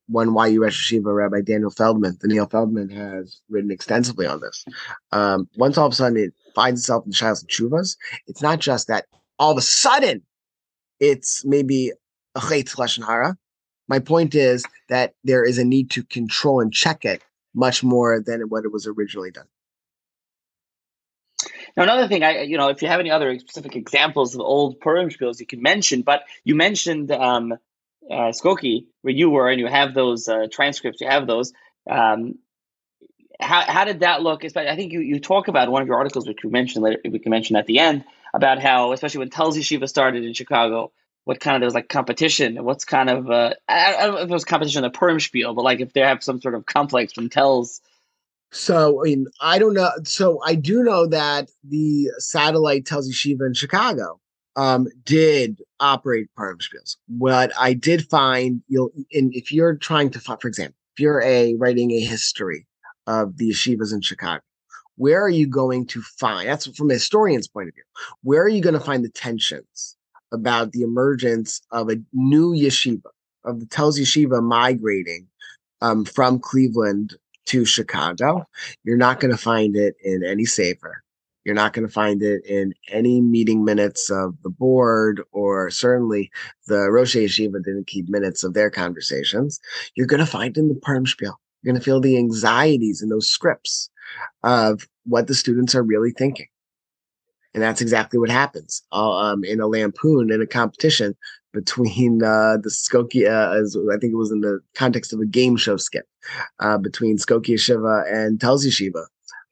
one 0.08 0.34
YU 0.52 0.64
Rosh 0.64 0.94
Hashiva 0.94 1.14
Rabbi 1.14 1.42
Daniel 1.42 1.70
Feldman, 1.70 2.18
Daniel 2.22 2.48
Feldman, 2.48 2.90
has 2.90 3.42
written 3.50 3.72
extensively 3.72 4.26
on 4.26 4.40
this. 4.40 4.66
Um, 5.12 5.50
once 5.58 5.78
all 5.78 5.88
of 5.88 5.94
a 5.94 5.96
sudden 5.96 6.18
it 6.18 6.34
finds 6.56 6.82
itself 6.82 7.06
in 7.06 7.12
Shilas 7.12 7.42
and 7.42 7.50
Chuvas, 7.50 7.98
it's 8.28 8.42
not 8.42 8.60
just 8.60 8.88
that 8.88 9.06
all 9.40 9.52
of 9.52 9.58
a 9.58 9.62
sudden 9.62 10.24
it's 11.00 11.46
maybe 11.46 11.92
a 12.36 12.40
chait 12.40 12.76
lashon 12.76 13.06
hara. 13.06 13.38
My 13.90 14.00
point 14.00 14.36
is 14.36 14.66
that 14.90 15.14
there 15.24 15.46
is 15.46 15.58
a 15.58 15.64
need 15.64 15.90
to 15.92 16.04
control 16.04 16.60
and 16.60 16.74
check 16.74 17.06
it 17.06 17.22
much 17.54 17.84
more 17.84 18.22
than 18.22 18.42
what 18.42 18.66
it 18.66 18.72
was 18.72 18.88
originally 18.88 19.32
done. 19.32 19.48
Now, 21.76 21.84
another 21.84 22.08
thing, 22.08 22.24
I 22.24 22.42
you 22.42 22.58
know, 22.58 22.70
if 22.70 22.82
you 22.82 22.88
have 22.88 23.00
any 23.00 23.12
other 23.12 23.38
specific 23.40 23.76
examples 23.76 24.34
of 24.34 24.42
old 24.42 24.80
Purim 24.80 25.10
spiels, 25.10 25.40
you 25.40 25.46
can 25.46 25.62
mention. 25.62 26.02
But 26.02 26.24
you 26.44 26.56
mentioned 26.56 27.12
um, 27.12 27.54
uh, 28.10 28.32
Skokie, 28.32 28.86
where 29.02 29.14
you 29.14 29.30
were, 29.30 29.50
and 29.50 29.60
you 29.60 29.68
have 29.68 29.94
those 29.94 30.28
uh, 30.28 30.48
transcripts. 30.52 31.02
You 31.02 31.08
have 31.08 31.28
those. 31.28 31.54
Um, 31.90 32.40
how, 33.40 33.62
how 33.62 33.86
did 33.86 34.00
that 34.00 34.24
look? 34.24 34.44
I 34.44 34.76
think 34.76 34.92
you, 34.92 35.02
you 35.02 35.20
talk 35.20 35.48
about 35.48 35.72
one 35.72 35.82
of 35.82 35.88
your 35.88 35.98
articles, 35.98 36.28
which 36.28 36.44
you 36.44 36.50
mentioned 36.50 36.84
later. 36.84 37.00
We 37.06 37.20
can 37.20 37.30
mention 37.30 37.56
at 37.56 37.68
the 37.68 37.80
end 37.80 38.04
about 38.34 38.60
how, 38.60 38.94
especially 38.94 39.20
when 39.20 39.30
Telz 39.30 39.56
Yeshiva 39.56 39.88
started 39.88 40.24
in 40.24 40.34
Chicago, 40.34 40.92
what 41.28 41.42
kind 41.42 41.56
of 41.56 41.62
there's 41.62 41.74
like 41.74 41.90
competition. 41.90 42.64
What's 42.64 42.86
kind 42.86 43.10
of 43.10 43.30
uh, 43.30 43.54
I, 43.68 43.96
I 43.96 44.06
don't 44.06 44.16
know 44.16 44.22
if 44.22 44.30
was 44.30 44.46
competition 44.46 44.84
in 44.84 44.92
the 44.92 44.98
perm 44.98 45.20
spiel, 45.20 45.54
but 45.54 45.64
like 45.64 45.82
if 45.82 45.92
they 45.94 46.02
have 46.02 46.24
some 46.24 46.40
sort 46.40 46.56
of 46.56 46.66
conflict 46.66 47.14
from 47.16 47.30
Telz 47.30 47.82
so, 48.52 49.02
I 49.02 49.04
mean, 49.04 49.28
I 49.42 49.60
don't 49.60 49.74
know. 49.74 49.90
So, 50.04 50.42
I 50.46 50.56
do 50.56 50.84
know 50.84 51.06
that 51.08 51.50
the 51.68 52.10
satellite 52.18 52.86
Telz 52.86 53.10
Yeshiva 53.10 53.46
in 53.46 53.54
Chicago 53.54 54.20
um, 54.56 54.88
did 55.04 55.62
operate 55.80 56.28
perm 56.36 56.60
spiels. 56.60 56.96
What 57.08 57.52
I 57.60 57.74
did 57.74 58.10
find, 58.10 58.62
you'll, 58.68 58.92
if 59.10 59.52
you're 59.52 59.76
trying 59.76 60.12
to, 60.12 60.20
find, 60.20 60.40
for 60.42 60.48
example, 60.48 60.78
if 60.96 61.02
you're 61.02 61.22
a 61.22 61.56
writing 61.56 61.92
a 61.92 62.00
history 62.00 62.66
of 63.06 63.38
the 63.38 63.50
yeshivas 63.50 63.94
in 63.94 64.02
Chicago, 64.02 64.42
where 64.96 65.22
are 65.22 65.30
you 65.30 65.46
going 65.46 65.86
to 65.88 66.02
find? 66.02 66.48
That's 66.48 66.68
from 66.76 66.90
a 66.90 66.94
historian's 66.94 67.48
point 67.48 67.68
of 67.68 67.76
view. 67.76 67.84
Where 68.24 68.44
are 68.44 68.50
you 68.50 68.62
going 68.62 68.74
to 68.74 68.80
find 68.80 69.04
the 69.04 69.10
tensions 69.10 69.97
about 70.32 70.72
the 70.72 70.82
emergence 70.82 71.62
of 71.72 71.90
a 71.90 71.98
new 72.14 72.54
yeshiva 72.54 73.12
of 73.48 73.60
the 73.60 73.66
Telz 73.66 74.00
Yeshiva 74.00 74.44
migrating 74.44 75.28
um, 75.82 76.06
from 76.06 76.40
Cleveland 76.40 77.16
to 77.46 77.66
Chicago. 77.66 78.46
You're 78.84 78.98
not 78.98 79.20
going 79.20 79.32
to 79.32 79.38
find 79.38 79.76
it 79.76 79.96
in 80.04 80.24
any 80.24 80.46
sefer. 80.46 81.02
You're 81.46 81.56
not 81.56 81.72
going 81.72 81.88
to 81.88 81.94
find 81.94 82.22
it 82.22 82.46
in 82.46 82.74
any 82.90 83.22
meeting 83.22 83.64
minutes 83.64 84.10
of 84.10 84.36
the 84.44 84.50
board, 84.50 85.22
or 85.32 85.70
certainly 85.70 86.30
the 86.68 86.92
Rosh 86.92 87.16
Yeshiva 87.16 87.64
didn't 87.64 87.88
keep 87.88 88.10
minutes 88.10 88.44
of 88.44 88.54
their 88.54 88.70
conversations. 88.70 89.62
You're 89.96 90.08
going 90.08 90.20
to 90.20 90.26
find 90.26 90.58
it 90.58 90.60
in 90.60 90.68
the 90.68 90.76
Purim 90.76 91.06
spiel. 91.06 91.40
You're 91.62 91.72
going 91.72 91.80
to 91.80 91.86
feel 91.86 92.02
the 92.02 92.18
anxieties 92.18 93.02
in 93.02 93.08
those 93.08 93.30
scripts 93.30 93.90
of 94.44 94.90
what 95.06 95.28
the 95.28 95.36
students 95.36 95.74
are 95.74 95.84
really 95.84 96.12
thinking. 96.12 96.48
And 97.54 97.64
that's 97.64 97.82
exactly 97.82 98.20
what 98.20 98.30
happens 98.30 98.84
um, 98.92 99.44
in 99.44 99.60
a 99.60 99.68
lampoon 99.68 100.32
in 100.32 100.42
a 100.42 100.48
competition 100.48 101.16
between 101.54 102.24
uh, 102.24 102.58
the 102.58 102.70
Skokie, 102.70 103.26
uh, 103.28 103.60
as 103.60 103.76
I 103.76 103.98
think 103.98 104.14
it 104.14 104.18
was 104.18 104.32
in 104.32 104.42
the 104.42 104.60
context 104.76 105.14
of 105.14 105.20
a 105.20 105.26
game 105.26 105.58
show 105.58 105.78
skit 105.78 106.08
uh, 106.60 106.78
between 106.78 107.18
Skokie 107.18 107.56
Yeshiva 107.56 108.12
and 108.12 108.40
Telz 108.40 108.66
Yeshiva. 108.66 109.06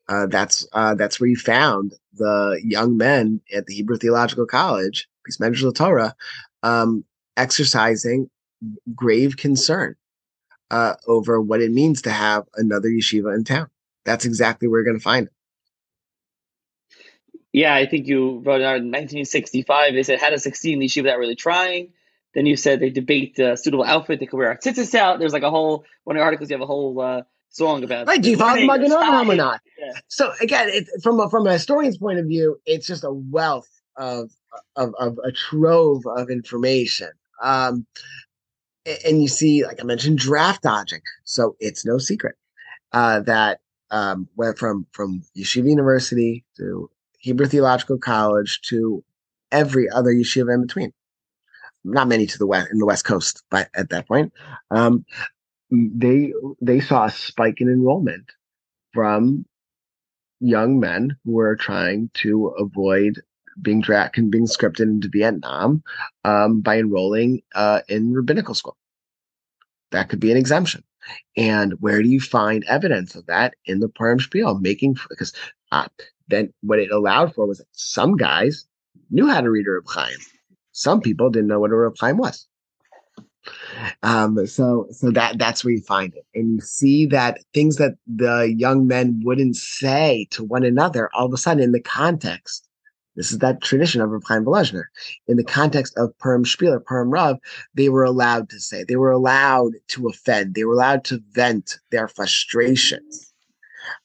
Uh, 0.08 0.28
that's 0.28 0.68
uh, 0.74 0.94
that's 0.94 1.20
where 1.20 1.30
you 1.30 1.36
found 1.36 1.94
the 2.14 2.62
young 2.64 2.96
men 2.96 3.42
at 3.54 3.66
the 3.66 3.74
Hebrew 3.74 3.98
Theological 3.98 4.46
College, 4.46 5.08
Beis 5.28 5.40
Medrash 5.40 5.64
LaTorah, 5.64 6.14
um, 6.62 7.04
exercising 7.38 8.30
grave 8.94 9.38
concern 9.38 9.96
uh, 10.72 10.96
over 11.08 11.42
what 11.42 11.62
it 11.62 11.72
means 11.72 12.02
to 12.04 12.12
have 12.12 12.44
another 12.56 12.90
yeshiva 12.90 13.36
in 13.36 13.44
town. 13.44 13.68
That's 14.06 14.26
exactly 14.26 14.68
where 14.68 14.80
you're 14.80 14.86
going 14.86 14.98
to 14.98 15.04
find 15.04 15.28
it. 15.28 15.34
Yeah, 17.56 17.74
I 17.74 17.86
think 17.86 18.08
you 18.08 18.40
wrote 18.40 18.62
out 18.62 18.76
in 18.76 18.92
1965. 18.92 19.94
They 19.94 20.04
said 20.04 20.20
how 20.20 20.30
to 20.30 20.38
succeed 20.38 20.74
in 20.74 20.80
the 20.80 20.88
yeshiva 20.88 21.04
without 21.04 21.20
really 21.20 21.38
trying. 21.38 21.94
Then 22.34 22.46
you 22.46 22.58
said 22.58 22.82
they 22.82 22.90
debate 22.90 23.38
the 23.38 23.56
suitable 23.56 23.86
outfit. 23.86 24.20
They 24.20 24.26
could 24.26 24.36
wear 24.36 24.52
a 24.52 24.58
tzitzis 24.58 24.94
out. 24.94 25.20
There's 25.20 25.32
like 25.32 25.44
a 25.44 25.50
whole 25.50 25.86
one 26.04 26.18
of 26.18 26.20
the 26.20 26.26
articles. 26.26 26.50
You 26.50 26.56
have 26.56 26.62
a 26.62 26.66
whole 26.66 27.00
uh, 27.00 27.22
song 27.48 27.86
about. 27.86 28.08
Right, 28.08 28.22
do 28.22 28.30
you 28.30 28.36
follow 28.36 28.60
Magen 28.60 28.92
Avraham 28.92 29.30
or 29.30 29.36
not? 29.36 29.62
Yeah. 29.80 29.94
So 30.10 30.34
again, 30.42 30.68
it, 30.68 30.86
from 31.02 31.18
a, 31.22 31.30
from 31.30 31.48
a 31.48 31.54
historian's 31.54 31.98
point 31.98 32.20
of 32.20 32.26
view, 32.26 32.60
it's 32.66 32.86
just 32.86 33.06
a 33.06 33.14
wealth 33.14 33.70
of 33.96 34.32
of, 34.76 34.94
of 35.00 35.18
a 35.24 35.32
trove 35.32 36.04
of 36.06 36.30
information. 36.30 37.12
Um, 37.42 37.88
and 39.06 39.22
you 39.22 39.30
see, 39.30 39.66
like 39.66 39.80
I 39.80 39.86
mentioned, 39.86 40.18
draft 40.18 40.64
dodging. 40.64 41.04
So 41.24 41.56
it's 41.62 41.86
no 41.86 42.00
secret 42.00 42.36
uh, 42.92 43.22
that 43.22 43.62
um, 43.92 44.28
went 44.36 44.58
from 44.58 44.88
from 44.92 45.24
Yeshiva 45.38 45.70
University 45.70 46.44
to 46.58 46.90
Hebrew 47.26 47.48
Theological 47.48 47.98
College 47.98 48.62
to 48.70 49.04
every 49.52 49.90
other 49.90 50.12
yeshiva 50.12 50.54
in 50.54 50.62
between. 50.62 50.94
Not 51.84 52.08
many 52.08 52.28
to 52.28 52.38
the 52.38 52.46
west 52.46 52.70
in 52.72 52.78
the 52.78 52.86
West 52.86 53.04
Coast, 53.04 53.42
but 53.50 53.68
at 53.74 53.90
that 53.90 54.08
point, 54.08 54.32
um, 54.70 55.04
they 55.72 56.34
they 56.62 56.80
saw 56.80 57.06
a 57.06 57.12
spike 57.12 57.62
in 57.62 57.68
enrollment 57.68 58.32
from 58.94 59.44
young 60.40 60.80
men 60.80 61.18
who 61.26 61.32
were 61.32 61.56
trying 61.56 62.12
to 62.14 62.50
avoid 62.60 63.20
being 63.60 63.82
drafted 63.82 64.26
and 64.26 64.32
being 64.32 64.46
scripted 64.46 64.82
into 64.82 65.10
Vietnam 65.12 65.82
um, 66.26 66.62
by 66.62 66.78
enrolling 66.78 67.42
uh, 67.56 67.82
in 67.90 68.14
rabbinical 68.14 68.54
school. 68.54 68.78
That 69.90 70.10
could 70.10 70.20
be 70.20 70.30
an 70.30 70.38
exemption. 70.38 70.84
And 71.36 71.74
where 71.80 72.04
do 72.04 72.08
you 72.08 72.20
find 72.20 72.64
evidence 72.66 73.16
of 73.16 73.26
that 73.26 73.56
in 73.66 73.80
the 73.80 73.90
Purim 73.90 74.20
Spiel? 74.20 74.60
Making 74.60 74.96
because 75.10 75.34
uh, 75.72 75.88
then 76.28 76.54
what 76.62 76.80
it 76.80 76.92
allowed 76.92 77.34
for 77.34 77.46
was 77.46 77.64
some 77.72 78.16
guys 78.16 78.66
knew 79.10 79.28
how 79.28 79.42
to 79.42 79.50
read 79.50 79.68
a 79.68 79.72
Reb. 79.72 79.86
Some 80.72 81.02
people 81.02 81.30
didn't 81.30 81.48
know 81.48 81.60
what 81.60 81.72
a 81.72 81.76
Reb 81.76 81.96
was. 82.18 82.48
Um, 84.02 84.46
so 84.48 84.88
so 84.90 85.12
that 85.12 85.38
that's 85.38 85.64
where 85.64 85.74
you 85.74 85.82
find 85.82 86.14
it, 86.16 86.26
and 86.34 86.56
you 86.56 86.62
see 86.62 87.06
that 87.08 87.44
things 87.54 87.76
that 87.76 87.94
the 88.08 88.54
young 88.58 88.88
men 88.88 89.22
wouldn't 89.24 89.56
say 89.56 90.28
to 90.32 90.44
one 90.44 90.64
another, 90.64 91.12
all 91.14 91.28
of 91.28 91.34
a 91.34 91.38
sudden 91.38 91.62
in 91.62 91.72
the 91.72 91.80
context, 91.80 92.68
this 93.16 93.32
is 93.32 93.38
that 93.40 93.62
tradition 93.62 94.02
of 94.02 94.10
Reb 94.10 94.24
Chaim. 94.28 94.48
In 95.28 95.38
the 95.38 95.44
context 95.44 95.96
of 95.96 96.18
Purim 96.18 96.44
Spieler, 96.44 96.80
Perm 96.80 97.12
Rav, 97.12 97.38
they 97.76 97.90
were 97.90 98.04
allowed 98.04 98.50
to 98.50 98.60
say, 98.60 98.84
they 98.84 98.96
were 98.96 99.12
allowed 99.12 99.74
to 99.90 100.08
offend, 100.08 100.56
they 100.56 100.66
were 100.66 100.74
allowed 100.74 101.04
to 101.06 101.22
vent 101.32 101.78
their 101.92 102.08
frustrations 102.08 103.32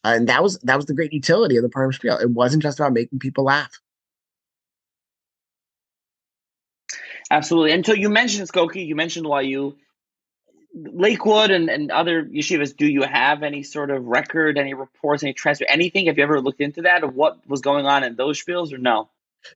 and 0.04 0.28
that 0.28 0.42
was 0.42 0.58
that 0.60 0.76
was 0.76 0.86
the 0.86 0.94
great 0.94 1.12
utility 1.12 1.56
of 1.56 1.62
the 1.62 1.68
Purim 1.68 1.92
Spiel. 1.92 2.18
It 2.18 2.30
wasn't 2.30 2.62
just 2.62 2.78
about 2.78 2.92
making 2.92 3.18
people 3.18 3.44
laugh. 3.44 3.80
Absolutely. 7.30 7.72
And 7.72 7.86
so 7.86 7.92
you 7.92 8.10
mentioned 8.10 8.48
Skokie, 8.48 8.86
you 8.86 8.96
mentioned 8.96 9.26
YU. 9.26 9.76
Lakewood 10.72 11.50
and, 11.50 11.68
and 11.68 11.90
other 11.90 12.24
yeshivas, 12.24 12.76
do 12.76 12.86
you 12.86 13.02
have 13.02 13.42
any 13.42 13.64
sort 13.64 13.90
of 13.90 14.04
record, 14.04 14.56
any 14.56 14.72
reports, 14.72 15.24
any 15.24 15.32
transfer, 15.32 15.64
anything? 15.68 16.06
Have 16.06 16.16
you 16.16 16.22
ever 16.22 16.40
looked 16.40 16.60
into 16.60 16.82
that 16.82 17.02
of 17.02 17.14
what 17.16 17.38
was 17.48 17.60
going 17.60 17.86
on 17.86 18.04
in 18.04 18.14
those 18.14 18.42
spiels 18.42 18.72
or 18.72 18.78
no? 18.78 19.08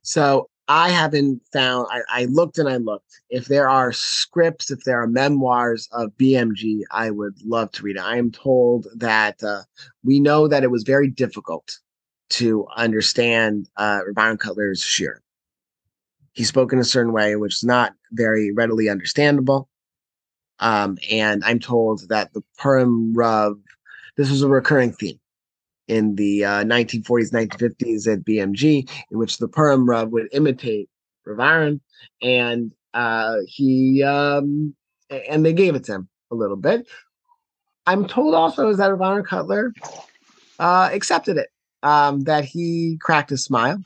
So 0.03 0.49
I 0.67 0.89
haven't 0.89 1.41
found. 1.53 1.87
I, 1.91 2.01
I, 2.09 2.25
looked 2.25 2.57
and 2.57 2.67
I 2.67 2.77
looked. 2.77 3.21
If 3.29 3.45
there 3.45 3.69
are 3.69 3.91
scripts, 3.91 4.71
if 4.71 4.83
there 4.83 5.01
are 5.01 5.07
memoirs 5.07 5.87
of 5.91 6.11
BMG, 6.17 6.81
I 6.91 7.11
would 7.11 7.35
love 7.43 7.71
to 7.73 7.83
read 7.83 7.97
it. 7.97 8.01
I 8.01 8.17
am 8.17 8.31
told 8.31 8.87
that 8.95 9.43
uh, 9.43 9.61
we 10.03 10.19
know 10.19 10.47
that 10.47 10.63
it 10.63 10.71
was 10.71 10.83
very 10.83 11.07
difficult 11.07 11.77
to 12.31 12.65
understand 12.75 13.69
uh, 13.77 14.01
Byron 14.15 14.37
Cutler's 14.37 14.81
Shiur. 14.81 15.17
He 16.33 16.43
spoke 16.43 16.73
in 16.73 16.79
a 16.79 16.83
certain 16.83 17.13
way, 17.13 17.35
which 17.35 17.55
is 17.55 17.63
not 17.63 17.93
very 18.11 18.51
readily 18.51 18.89
understandable. 18.89 19.69
Um, 20.59 20.97
and 21.11 21.43
I'm 21.45 21.59
told 21.59 22.09
that 22.09 22.33
the 22.33 22.41
Purim 22.57 23.13
Rav, 23.13 23.57
this 24.17 24.31
was 24.31 24.41
a 24.41 24.49
recurring 24.49 24.93
theme 24.93 25.19
in 25.87 26.15
the 26.15 26.43
uh, 26.43 26.63
1940s, 26.63 27.31
1950s 27.31 28.11
at 28.11 28.25
BMG, 28.25 28.89
in 29.11 29.17
which 29.17 29.37
the 29.37 29.47
Purim 29.47 29.87
Rav 29.89 30.09
would 30.09 30.27
imitate 30.31 30.89
Rav 31.25 31.39
Aaron, 31.39 31.81
and 32.21 32.71
uh, 32.93 33.37
he 33.47 34.03
um, 34.03 34.75
and 35.09 35.45
they 35.45 35.53
gave 35.53 35.75
it 35.75 35.83
to 35.85 35.93
him 35.93 36.09
a 36.31 36.35
little 36.35 36.55
bit. 36.55 36.87
I'm 37.87 38.07
told 38.07 38.33
also 38.33 38.69
is 38.69 38.77
that 38.77 38.91
Rav 38.91 39.01
Aaron 39.01 39.25
Kotler 39.25 39.71
uh, 40.59 40.89
accepted 40.91 41.37
it, 41.37 41.49
um, 41.83 42.21
that 42.21 42.45
he 42.45 42.97
cracked 43.01 43.31
a 43.31 43.37
smile, 43.37 43.77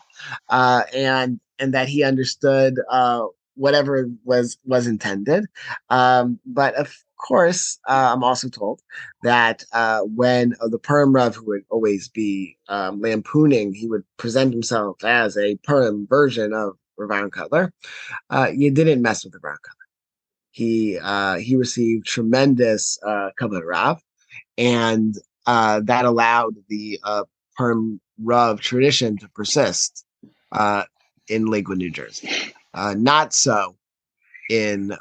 uh, 0.49 0.83
and 0.93 1.39
and 1.59 1.73
that 1.73 1.89
he 1.89 2.03
understood 2.03 2.75
uh, 2.89 3.25
whatever 3.55 4.09
was 4.23 4.57
was 4.65 4.88
intended. 4.88 5.45
Um, 5.89 6.39
but 6.45 6.75
of 6.75 6.93
course, 7.19 7.79
uh, 7.88 8.12
I'm 8.13 8.23
also 8.23 8.49
told 8.49 8.82
that 9.21 9.63
uh, 9.71 10.01
when 10.01 10.55
uh, 10.60 10.67
the 10.67 10.79
Purim 10.79 11.13
Rav, 11.13 11.36
who 11.36 11.45
would 11.45 11.65
always 11.69 12.10
be 12.10 12.58
um, 12.67 12.99
lampooning, 12.99 13.73
he 13.73 13.88
would 13.88 14.03
present 14.17 14.51
himself 14.51 15.03
as 15.03 15.38
a 15.38 15.55
Purim 15.58 16.08
version 16.10 16.53
of 16.53 16.77
Rav 16.97 17.29
Kotler. 17.29 17.71
Uh, 18.29 18.49
you 18.53 18.71
didn't 18.71 19.03
mess 19.03 19.23
with 19.23 19.34
the 19.34 19.39
Brown 19.39 19.58
Kotler. 19.58 19.88
He 20.51 20.97
uh, 21.01 21.38
he 21.38 21.55
received 21.55 22.08
tremendous 22.08 22.97
uh, 23.05 23.29
Kabbalah 23.38 23.65
Rav, 23.65 24.01
and 24.58 25.15
uh, 25.45 25.82
that 25.86 26.05
allowed 26.05 26.55
the 26.67 26.99
uh, 27.03 27.23
Purim 27.55 28.01
Rav 28.21 28.60
tradition 28.60 29.17
to 29.17 29.29
persist 29.29 30.05
in 31.27 31.45
Lakewood, 31.45 31.77
New 31.77 31.91
Jersey. 31.91 32.29
Not 32.75 33.34
so 33.34 33.75
in 34.49 34.91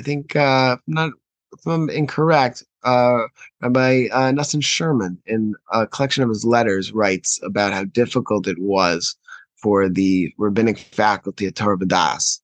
I 0.00 0.02
think 0.02 0.34
uh, 0.34 0.78
not 0.86 1.12
if 1.52 1.66
I'm 1.66 1.90
incorrect, 1.90 2.64
uh, 2.84 3.24
Rabbi 3.60 4.06
uh, 4.10 4.32
Nassim 4.32 4.64
Sherman, 4.64 5.18
in 5.26 5.54
a 5.72 5.86
collection 5.86 6.22
of 6.22 6.30
his 6.30 6.42
letters, 6.42 6.90
writes 6.90 7.38
about 7.42 7.74
how 7.74 7.84
difficult 7.84 8.46
it 8.46 8.58
was 8.58 9.14
for 9.56 9.90
the 9.90 10.32
rabbinic 10.38 10.78
faculty 10.78 11.46
at 11.46 11.54
Torah 11.54 11.76
Vodaas 11.76 12.40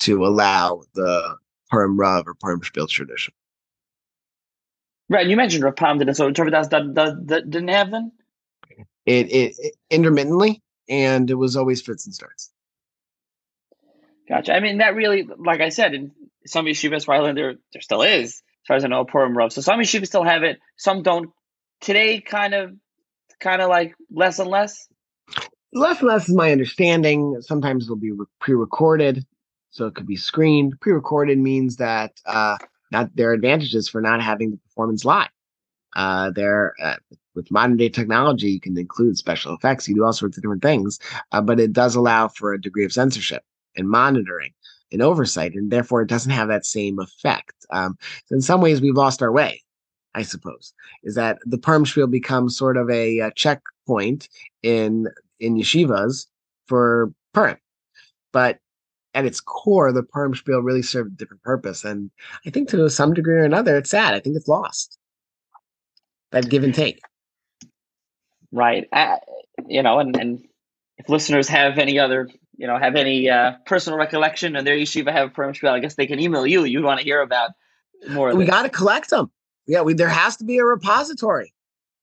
to 0.00 0.24
allow 0.24 0.82
the 0.94 1.36
Purim 1.70 2.00
Rav 2.00 2.26
or 2.26 2.34
Purim 2.34 2.62
Spiel 2.62 2.86
tradition. 2.86 3.34
Right, 5.10 5.26
you 5.26 5.36
mentioned 5.36 5.64
Rav 5.64 5.76
didn't, 5.76 6.14
so 6.14 6.30
Torah 6.30 6.50
Vodaas 6.50 7.50
didn't 7.50 7.68
have 7.68 7.90
them? 7.90 8.10
It, 9.04 9.30
it, 9.30 9.54
it 9.58 9.74
intermittently, 9.90 10.62
and 10.88 11.30
it 11.30 11.34
was 11.34 11.56
always 11.56 11.82
fits 11.82 12.06
and 12.06 12.14
starts. 12.14 12.50
Gotcha. 14.30 14.54
I 14.54 14.60
mean, 14.60 14.78
that 14.78 14.94
really, 14.94 15.28
like 15.36 15.60
I 15.60 15.70
said, 15.70 15.92
in 15.92 16.12
some 16.46 16.66
yeshivas 16.66 17.04
for 17.04 17.14
Ireland, 17.14 17.38
there 17.38 17.56
still 17.80 18.02
is, 18.02 18.30
as 18.30 18.66
far 18.66 18.76
as 18.76 18.84
I 18.84 18.88
know, 18.88 19.04
Purim 19.04 19.36
Rav. 19.36 19.52
So 19.52 19.60
some 19.60 19.80
yeshivas 19.80 20.06
still 20.06 20.24
have 20.24 20.42
it, 20.42 20.58
some 20.76 21.02
don't. 21.02 21.30
Today, 21.80 22.20
kind 22.20 22.54
of, 22.54 22.72
kind 23.40 23.62
of 23.62 23.68
like 23.70 23.94
less 24.10 24.38
and 24.38 24.50
less. 24.50 24.86
Less 25.72 26.00
and 26.00 26.08
less 26.08 26.28
is 26.28 26.34
my 26.34 26.52
understanding. 26.52 27.38
Sometimes 27.40 27.84
it'll 27.84 27.96
be 27.96 28.12
pre-recorded, 28.40 29.24
so 29.70 29.86
it 29.86 29.94
could 29.94 30.06
be 30.06 30.16
screened. 30.16 30.78
Pre-recorded 30.80 31.38
means 31.38 31.76
that 31.76 32.12
uh, 32.26 32.58
not 32.90 33.14
there 33.14 33.30
are 33.30 33.34
advantages 33.34 33.88
for 33.88 34.00
not 34.00 34.22
having 34.22 34.50
the 34.50 34.56
performance 34.58 35.04
live. 35.04 35.30
Uh, 35.94 36.30
there, 36.30 36.74
uh, 36.82 36.96
with 37.34 37.50
modern 37.50 37.76
day 37.76 37.88
technology, 37.88 38.50
you 38.50 38.60
can 38.60 38.76
include 38.76 39.16
special 39.16 39.54
effects. 39.54 39.88
You 39.88 39.94
do 39.94 40.04
all 40.04 40.12
sorts 40.12 40.36
of 40.36 40.42
different 40.42 40.62
things, 40.62 40.98
uh, 41.32 41.40
but 41.40 41.60
it 41.60 41.72
does 41.72 41.94
allow 41.94 42.28
for 42.28 42.52
a 42.52 42.60
degree 42.60 42.84
of 42.84 42.92
censorship 42.92 43.42
and 43.76 43.88
monitoring 43.88 44.52
and 44.92 45.02
oversight, 45.02 45.54
and 45.54 45.70
therefore 45.70 46.02
it 46.02 46.08
doesn't 46.08 46.32
have 46.32 46.48
that 46.48 46.66
same 46.66 46.98
effect. 46.98 47.54
Um, 47.70 47.96
so 48.26 48.34
in 48.34 48.40
some 48.42 48.60
ways, 48.60 48.80
we've 48.80 48.94
lost 48.94 49.22
our 49.22 49.32
way. 49.32 49.62
I 50.14 50.22
suppose 50.22 50.74
is 51.04 51.14
that 51.14 51.38
the 51.46 51.58
perm 51.58 51.84
becomes 52.10 52.56
sort 52.56 52.76
of 52.76 52.90
a, 52.90 53.20
a 53.20 53.30
checkpoint 53.32 54.28
in 54.62 55.06
in 55.38 55.56
yeshivas 55.56 56.26
for 56.66 57.12
Purim, 57.32 57.58
but 58.32 58.58
at 59.14 59.24
its 59.24 59.40
core, 59.40 59.92
the 59.92 60.04
spiel 60.34 60.62
really 60.62 60.82
served 60.82 61.12
a 61.12 61.16
different 61.16 61.42
purpose, 61.42 61.84
and 61.84 62.10
I 62.46 62.50
think 62.50 62.68
to 62.70 62.88
some 62.90 63.14
degree 63.14 63.34
or 63.34 63.44
another, 63.44 63.76
it's 63.76 63.90
sad. 63.90 64.14
I 64.14 64.20
think 64.20 64.36
it's 64.36 64.48
lost 64.48 64.98
that 66.32 66.48
give 66.48 66.64
and 66.64 66.74
take. 66.74 67.00
Right. 68.52 68.88
Uh, 68.92 69.16
you 69.66 69.82
know, 69.82 69.98
and, 69.98 70.16
and 70.16 70.44
if 71.00 71.08
listeners 71.08 71.48
have 71.48 71.78
any 71.78 71.98
other 71.98 72.28
you 72.56 72.66
know 72.66 72.78
have 72.78 72.94
any 72.94 73.28
uh, 73.28 73.52
personal 73.64 73.98
recollection 73.98 74.54
and 74.54 74.66
their 74.66 74.76
yeshiva 74.76 75.10
have 75.10 75.28
a 75.28 75.30
Purim 75.30 75.54
Spiel, 75.54 75.70
I 75.72 75.80
guess 75.80 75.94
they 75.94 76.06
can 76.06 76.20
email 76.20 76.46
you. 76.46 76.64
You'd 76.64 76.84
want 76.84 77.00
to 77.00 77.04
hear 77.04 77.22
about 77.22 77.50
more. 78.10 78.34
we 78.34 78.44
got 78.44 78.62
to 78.62 78.68
collect 78.68 79.10
them. 79.10 79.30
Yeah, 79.66 79.80
we, 79.80 79.94
there 79.94 80.08
has 80.08 80.36
to 80.36 80.44
be 80.44 80.58
a 80.58 80.64
repository 80.64 81.54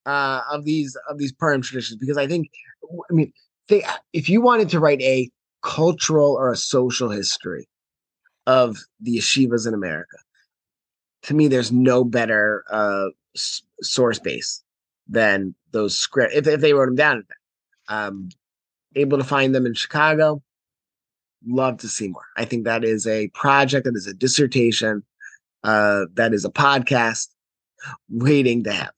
uh, 0.05 0.41
of 0.51 0.65
these 0.65 0.97
of 1.09 1.19
these 1.19 1.31
Purim 1.31 1.61
traditions 1.61 1.99
because 1.99 2.17
I 2.17 2.27
think, 2.27 2.49
I 3.09 3.13
mean, 3.13 3.31
they, 3.67 3.83
if 4.13 4.29
you 4.29 4.41
wanted 4.41 4.69
to 4.69 4.79
write 4.79 5.01
a 5.01 5.29
cultural 5.61 6.33
or 6.33 6.51
a 6.51 6.57
social 6.57 7.09
history 7.09 7.67
of 8.47 8.77
the 8.99 9.17
yeshivas 9.17 9.67
in 9.67 9.73
America, 9.75 10.17
to 11.23 11.35
me, 11.35 11.47
there's 11.47 11.71
no 11.71 12.03
better 12.03 12.63
uh, 12.71 13.09
s- 13.35 13.61
source 13.81 14.17
base 14.17 14.63
than 15.07 15.53
those 15.71 15.95
script 15.95 16.33
if, 16.33 16.47
if 16.47 16.61
they 16.61 16.73
wrote 16.73 16.87
them 16.87 16.95
down. 16.95 17.23
Um, 17.89 18.29
able 18.97 19.17
to 19.17 19.23
find 19.23 19.53
them 19.53 19.65
in 19.65 19.73
Chicago, 19.73 20.41
love 21.45 21.77
to 21.77 21.87
see 21.87 22.07
more. 22.07 22.25
I 22.35 22.45
think 22.45 22.65
that 22.65 22.83
is 22.83 23.07
a 23.07 23.29
project, 23.29 23.85
that 23.85 23.95
is 23.95 24.07
a 24.07 24.13
dissertation, 24.13 25.03
uh, 25.63 26.05
that 26.15 26.33
is 26.33 26.45
a 26.45 26.49
podcast 26.49 27.27
waiting 28.09 28.63
to 28.63 28.71
happen. 28.71 28.93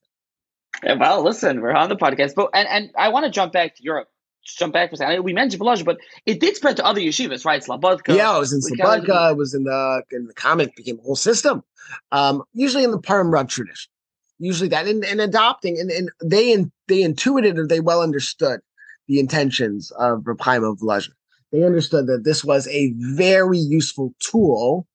Yeah, 0.83 0.93
well, 0.93 1.23
listen, 1.23 1.61
we're 1.61 1.73
on 1.73 1.89
the 1.89 1.97
podcast, 1.97 2.35
but 2.35 2.49
and, 2.53 2.67
and 2.67 2.89
I 2.97 3.09
want 3.09 3.25
to 3.25 3.31
jump 3.31 3.51
back 3.51 3.75
to 3.75 3.83
Europe. 3.83 4.07
Just 4.45 4.57
jump 4.57 4.73
back 4.73 4.89
for 4.89 4.93
a 4.93 4.97
second. 4.97 5.23
We 5.23 5.33
mentioned 5.33 5.61
Volozhin, 5.61 5.83
but 5.83 5.97
it 6.25 6.39
did 6.39 6.55
spread 6.55 6.77
to 6.77 6.85
other 6.85 7.01
yeshivas, 7.01 7.45
right? 7.45 7.61
Slobodka. 7.61 8.15
Yeah, 8.15 8.35
it 8.37 8.39
was 8.39 8.53
in 8.53 8.61
Slobodka. 8.61 9.31
It 9.31 9.37
was 9.37 9.53
in 9.53 9.65
the 9.65 10.03
in 10.11 10.27
the 10.27 10.33
comic 10.33 10.75
became 10.77 10.99
a 10.99 11.01
whole 11.01 11.17
system. 11.17 11.63
Um, 12.11 12.43
usually 12.53 12.85
in 12.85 12.91
the 12.91 12.99
Purim 12.99 13.31
Rav 13.31 13.47
tradition. 13.47 13.91
Usually 14.37 14.69
that 14.69 14.87
and, 14.87 15.03
and 15.03 15.19
adopting 15.19 15.77
and, 15.77 15.91
and 15.91 16.09
they 16.23 16.53
in, 16.53 16.71
they 16.87 17.03
intuited 17.03 17.59
or 17.59 17.67
they 17.67 17.81
well 17.81 18.01
understood 18.01 18.61
the 19.09 19.19
intentions 19.19 19.91
of 19.91 20.19
of 20.19 20.37
Volozhin 20.37 21.11
they 21.51 21.63
understood 21.63 22.07
that 22.07 22.23
this 22.23 22.43
was 22.43 22.67
a 22.67 22.93
very 22.95 23.57
useful 23.57 24.13
tool 24.19 24.87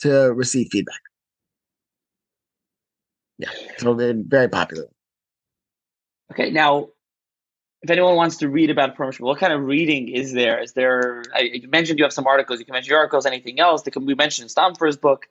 to 0.00 0.32
receive 0.32 0.68
feedback. 0.70 1.00
Yeah, 3.38 3.50
so 3.78 3.94
they're 3.94 4.14
very 4.16 4.48
popular. 4.48 4.86
Okay, 6.32 6.50
now, 6.50 6.88
if 7.82 7.90
anyone 7.90 8.16
wants 8.16 8.36
to 8.38 8.48
read 8.48 8.70
about 8.70 8.96
promotion, 8.96 9.24
what 9.24 9.38
kind 9.38 9.52
of 9.52 9.62
reading 9.62 10.08
is 10.08 10.32
there? 10.32 10.60
Is 10.60 10.72
there? 10.72 11.22
I 11.34 11.60
mentioned 11.68 11.98
you 11.98 12.04
have 12.04 12.12
some 12.12 12.26
articles. 12.26 12.58
You 12.58 12.64
can 12.64 12.72
mention 12.72 12.90
your 12.90 12.98
articles. 12.98 13.26
Anything 13.26 13.60
else? 13.60 13.82
That 13.82 13.92
can 13.92 14.06
we 14.06 14.14
mention 14.14 14.48
Stampfer's 14.48 14.96
book? 14.96 15.26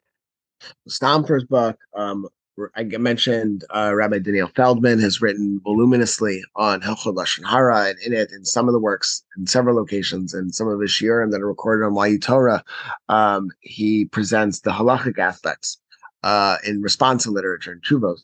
Stampfer's 0.88 1.44
book. 1.44 1.78
Um, 1.96 2.28
I 2.76 2.84
mentioned 2.84 3.64
uh, 3.76 3.94
Rabbi 3.96 4.20
Daniel 4.20 4.50
Feldman 4.56 5.00
has 5.00 5.22
written 5.22 5.60
voluminously 5.64 6.44
on 6.56 6.82
Hilchot 6.82 7.16
Lashon 7.16 7.44
Hara, 7.50 7.90
and 7.90 8.00
in 8.06 8.14
it, 8.14 8.32
in 8.32 8.46
some 8.46 8.68
of 8.68 8.74
the 8.74 8.80
works, 8.80 9.24
in 9.38 9.48
several 9.48 9.76
locations, 9.76 10.34
and 10.34 10.54
some 10.54 10.68
of 10.68 10.80
his 10.80 10.92
shiurim 10.92 11.32
that 11.32 11.42
are 11.42 11.48
recorded 11.48 11.86
on 11.86 12.12
YU 12.12 12.20
Torah, 12.20 12.64
um, 13.10 13.50
he 13.62 14.06
presents 14.06 14.60
the 14.60 14.72
halachic 14.72 15.18
aspects 15.18 15.80
uh, 16.22 16.58
in 16.64 16.82
response 16.82 17.24
to 17.24 17.32
literature 17.32 17.72
and 17.72 17.82
chuvos 17.82 18.20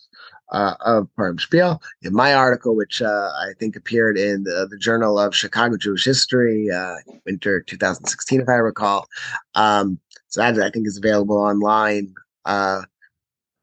uh, 0.52 0.76
of 0.82 1.08
Purim 1.16 1.40
Spiel. 1.40 1.82
In 2.04 2.14
my 2.14 2.34
article, 2.34 2.76
which 2.76 3.02
uh, 3.02 3.32
I 3.40 3.54
think 3.60 3.76
appeared 3.76 4.18
in 4.18 4.44
the, 4.44 4.68
the, 4.70 4.78
Journal 4.78 5.20
of 5.20 5.36
Chicago 5.36 5.78
Jewish 5.78 6.06
History, 6.06 6.70
uh, 6.70 6.96
winter 7.26 7.62
2016, 7.62 8.42
if 8.42 8.50
I 8.50 8.54
recall. 8.54 9.08
Um, 9.56 10.00
so 10.28 10.42
that 10.42 10.60
I 10.60 10.70
think 10.70 10.88
is 10.88 10.98
available 10.98 11.38
online. 11.38 12.14
Uh, 12.46 12.84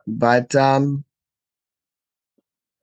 but 0.06 0.54
um 0.54 1.04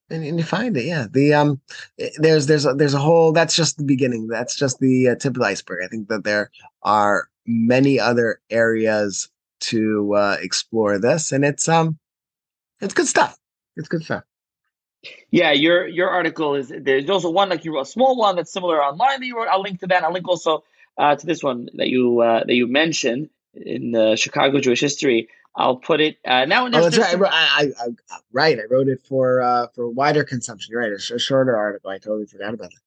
and, 0.09 0.23
and 0.23 0.37
you 0.37 0.43
find 0.43 0.75
it 0.77 0.85
yeah 0.85 1.07
the 1.11 1.33
um 1.33 1.61
eh, 1.99 2.09
there's 2.17 2.47
there's 2.47 2.65
a, 2.65 2.73
there's 2.73 2.93
a 2.93 2.99
whole 2.99 3.31
that's 3.31 3.55
just 3.55 3.77
the 3.77 3.83
beginning 3.83 4.27
that's 4.27 4.55
just 4.55 4.79
the 4.79 5.09
uh, 5.09 5.15
tip 5.15 5.35
of 5.35 5.41
the 5.41 5.45
iceberg 5.45 5.83
i 5.83 5.87
think 5.87 6.07
that 6.09 6.23
there 6.23 6.51
are 6.83 7.29
many 7.45 7.99
other 7.99 8.39
areas 8.49 9.29
to 9.59 10.13
uh, 10.15 10.37
explore 10.41 10.97
this 10.99 11.31
and 11.31 11.45
it's 11.45 11.67
um 11.69 11.97
it's 12.81 12.93
good 12.93 13.07
stuff 13.07 13.37
it's 13.75 13.87
good 13.87 14.03
stuff 14.03 14.23
yeah, 15.31 15.51
your 15.51 15.87
your 15.87 16.09
article 16.09 16.55
is 16.55 16.71
there's 16.81 17.09
also 17.09 17.29
one 17.29 17.49
like 17.49 17.65
you 17.65 17.73
wrote 17.73 17.81
a 17.81 17.85
small 17.85 18.15
one 18.15 18.35
that's 18.35 18.51
similar 18.51 18.81
online 18.81 19.19
that 19.19 19.25
you 19.25 19.37
wrote. 19.37 19.47
I'll 19.49 19.61
link 19.61 19.79
to 19.81 19.87
that. 19.87 20.03
I'll 20.03 20.13
link 20.13 20.27
also 20.27 20.63
uh, 20.97 21.15
to 21.15 21.25
this 21.25 21.43
one 21.43 21.69
that 21.75 21.89
you 21.89 22.21
uh, 22.21 22.43
that 22.45 22.53
you 22.53 22.67
mentioned 22.67 23.29
in 23.53 23.91
the 23.91 24.15
Chicago 24.15 24.59
Jewish 24.59 24.79
History. 24.79 25.29
I'll 25.55 25.77
put 25.77 26.01
it 26.01 26.17
uh, 26.25 26.45
now. 26.45 26.65
And 26.65 26.75
oh, 26.75 26.89
that's 26.89 26.97
right. 26.97 27.15
I, 27.31 27.71
I, 27.79 27.85
I, 28.11 28.17
right. 28.31 28.57
I 28.59 28.63
wrote 28.69 28.87
it 28.87 29.01
for 29.01 29.41
uh, 29.41 29.67
for 29.75 29.87
wider 29.89 30.23
consumption. 30.23 30.71
You're 30.71 30.81
right. 30.81 30.91
A, 30.91 30.99
sh- 30.99 31.11
a 31.11 31.19
shorter 31.19 31.55
article. 31.55 31.89
I 31.89 31.99
totally 31.99 32.25
forgot 32.25 32.53
about 32.53 32.71
that. 32.71 32.79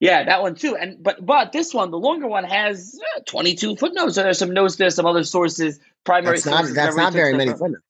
Yeah, 0.00 0.24
that 0.24 0.42
one 0.42 0.56
too. 0.56 0.76
And 0.76 1.00
but 1.00 1.24
but 1.24 1.52
this 1.52 1.72
one, 1.72 1.92
the 1.92 1.98
longer 1.98 2.26
one, 2.26 2.42
has 2.42 2.98
uh, 3.16 3.20
22 3.26 3.76
footnotes. 3.76 4.16
So 4.16 4.24
there's 4.24 4.38
some 4.38 4.52
notes. 4.52 4.76
there, 4.76 4.90
some 4.90 5.06
other 5.06 5.22
sources. 5.22 5.78
Primary. 6.02 6.38
That's 6.38 6.46
not. 6.46 6.56
Sources, 6.58 6.74
that's 6.74 6.96
not 6.96 7.12
very 7.12 7.34
many 7.34 7.52
footnotes. 7.52 7.84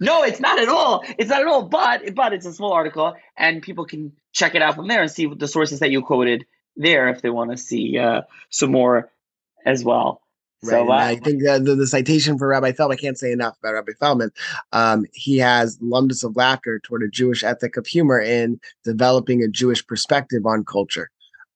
No, 0.00 0.22
it's 0.22 0.38
not 0.38 0.60
at 0.60 0.68
all. 0.68 1.04
It's 1.18 1.30
not 1.30 1.40
at 1.40 1.48
all. 1.48 1.64
But 1.64 2.14
but 2.14 2.32
it's 2.32 2.46
a 2.46 2.52
small 2.52 2.72
article, 2.72 3.16
and 3.36 3.60
people 3.60 3.86
can 3.86 4.12
check 4.32 4.54
it 4.54 4.62
out 4.62 4.76
from 4.76 4.86
there 4.86 5.02
and 5.02 5.10
see 5.10 5.26
the 5.26 5.48
sources 5.48 5.80
that 5.80 5.90
you 5.90 6.02
quoted 6.02 6.46
there 6.76 7.08
if 7.08 7.22
they 7.22 7.30
want 7.30 7.50
to 7.50 7.56
see 7.56 7.98
uh, 7.98 8.22
some 8.50 8.70
more 8.70 9.10
as 9.66 9.82
well. 9.82 10.22
Right. 10.62 10.70
So, 10.70 10.90
uh, 10.90 10.96
I 10.96 11.16
think 11.16 11.42
the, 11.42 11.60
the, 11.60 11.76
the, 11.76 11.86
citation 11.86 12.36
for 12.36 12.48
Rabbi 12.48 12.72
Feldman, 12.72 12.98
I 12.98 13.00
can't 13.00 13.18
say 13.18 13.30
enough 13.30 13.56
about 13.60 13.74
Rabbi 13.74 13.92
Feldman. 14.00 14.30
Um, 14.72 15.04
he 15.12 15.38
has 15.38 15.78
Lomdus 15.78 16.24
of 16.24 16.34
Laughter 16.34 16.80
toward 16.80 17.04
a 17.04 17.08
Jewish 17.08 17.44
ethic 17.44 17.76
of 17.76 17.86
humor 17.86 18.20
in 18.20 18.58
developing 18.82 19.42
a 19.42 19.48
Jewish 19.48 19.86
perspective 19.86 20.46
on 20.46 20.64
culture, 20.64 21.10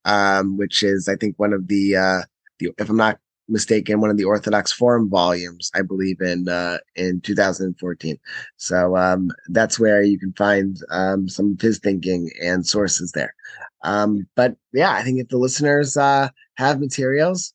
um, 0.05 0.57
which 0.57 0.85
is, 0.85 1.09
I 1.09 1.17
think, 1.17 1.37
one 1.39 1.53
of 1.53 1.67
the, 1.67 1.97
uh, 1.97 2.23
the, 2.61 2.71
if 2.79 2.89
I'm 2.89 2.97
not 2.97 3.19
mistaken, 3.49 4.01
one 4.01 4.11
of 4.11 4.17
the 4.17 4.25
Orthodox 4.25 4.73
Forum 4.73 5.11
volumes, 5.11 5.71
I 5.75 5.83
believe, 5.83 6.21
in 6.21 6.49
uh, 6.49 6.79
in 6.95 7.21
2014. 7.21 8.19
So 8.57 8.97
um, 8.97 9.31
that's 9.49 9.81
where 9.81 10.03
you 10.03 10.19
can 10.19 10.33
find 10.33 10.79
um, 10.91 11.29
some 11.29 11.53
of 11.53 11.61
his 11.61 11.79
thinking 11.79 12.31
and 12.41 12.67
sources 12.67 13.13
there. 13.13 13.35
Um, 13.83 14.29
but 14.37 14.57
yeah, 14.73 14.93
I 14.93 15.03
think 15.03 15.19
if 15.19 15.29
the 15.29 15.39
listeners 15.39 15.97
uh, 15.97 16.29
have 16.55 16.81
materials, 16.81 17.53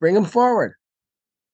bring 0.00 0.14
them 0.14 0.24
forward. 0.24 0.74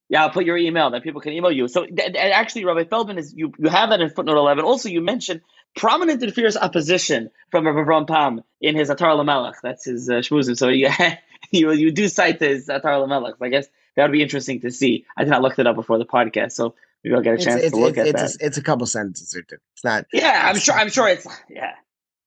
Yeah, 0.09 0.23
I'll 0.23 0.31
put 0.31 0.45
your 0.45 0.57
email 0.57 0.91
that 0.91 1.03
people 1.03 1.21
can 1.21 1.33
email 1.33 1.51
you. 1.51 1.67
So 1.67 1.85
th- 1.85 1.97
th- 1.97 2.17
actually, 2.17 2.65
Rabbi 2.65 2.85
Feldman 2.85 3.19
is 3.19 3.35
you. 3.35 3.53
You 3.59 3.69
have 3.69 3.91
that 3.91 4.01
in 4.01 4.09
footnote 4.11 4.39
eleven. 4.39 4.65
Also, 4.65 4.89
you 4.89 5.01
mentioned 5.01 5.41
prominent 5.75 6.23
and 6.23 6.33
fierce 6.33 6.57
opposition 6.57 7.31
from 7.51 7.67
Rabbi 7.67 7.81
Ron 7.81 8.07
Pam 8.07 8.43
in 8.61 8.77
his 8.77 8.89
Atar 8.89 9.17
Lamelech. 9.17 9.57
That's 9.63 9.85
his 9.85 10.09
uh, 10.09 10.15
shmuzim. 10.15 10.57
So 10.57 10.69
you, 10.69 10.91
you 11.51 11.73
you 11.73 11.91
do 11.91 12.09
cite 12.09 12.41
his 12.41 12.69
Atar 12.69 13.05
Lamelech. 13.05 13.35
I 13.43 13.49
guess 13.49 13.67
that 13.97 14.05
would 14.05 14.13
be 14.13 14.23
interesting 14.23 14.61
to 14.61 14.71
see. 14.71 15.05
I 15.17 15.25
did 15.25 15.31
not 15.31 15.43
look 15.43 15.57
that 15.57 15.67
up 15.67 15.75
before 15.75 15.99
the 15.99 16.07
podcast, 16.07 16.53
so 16.53 16.77
Maybe 17.07 17.15
I'll 17.15 17.23
get 17.23 17.35
a 17.35 17.45
chance 17.45 17.63
it's, 17.63 17.73
to 17.73 17.81
look 17.81 17.97
it's, 17.97 17.99
at 17.99 18.07
it's, 18.09 18.37
that. 18.37 18.43
A, 18.43 18.47
it's 18.47 18.57
a 18.57 18.63
couple 18.63 18.85
sentences 18.87 19.33
or 19.37 19.43
two. 19.43 19.59
It's 19.75 19.85
not. 19.85 20.07
Yeah, 20.13 20.49
I'm 20.49 20.59
sure. 20.59 20.75
I'm 20.75 20.89
sure 20.89 21.07
it's 21.07 21.25
yeah. 21.49 21.75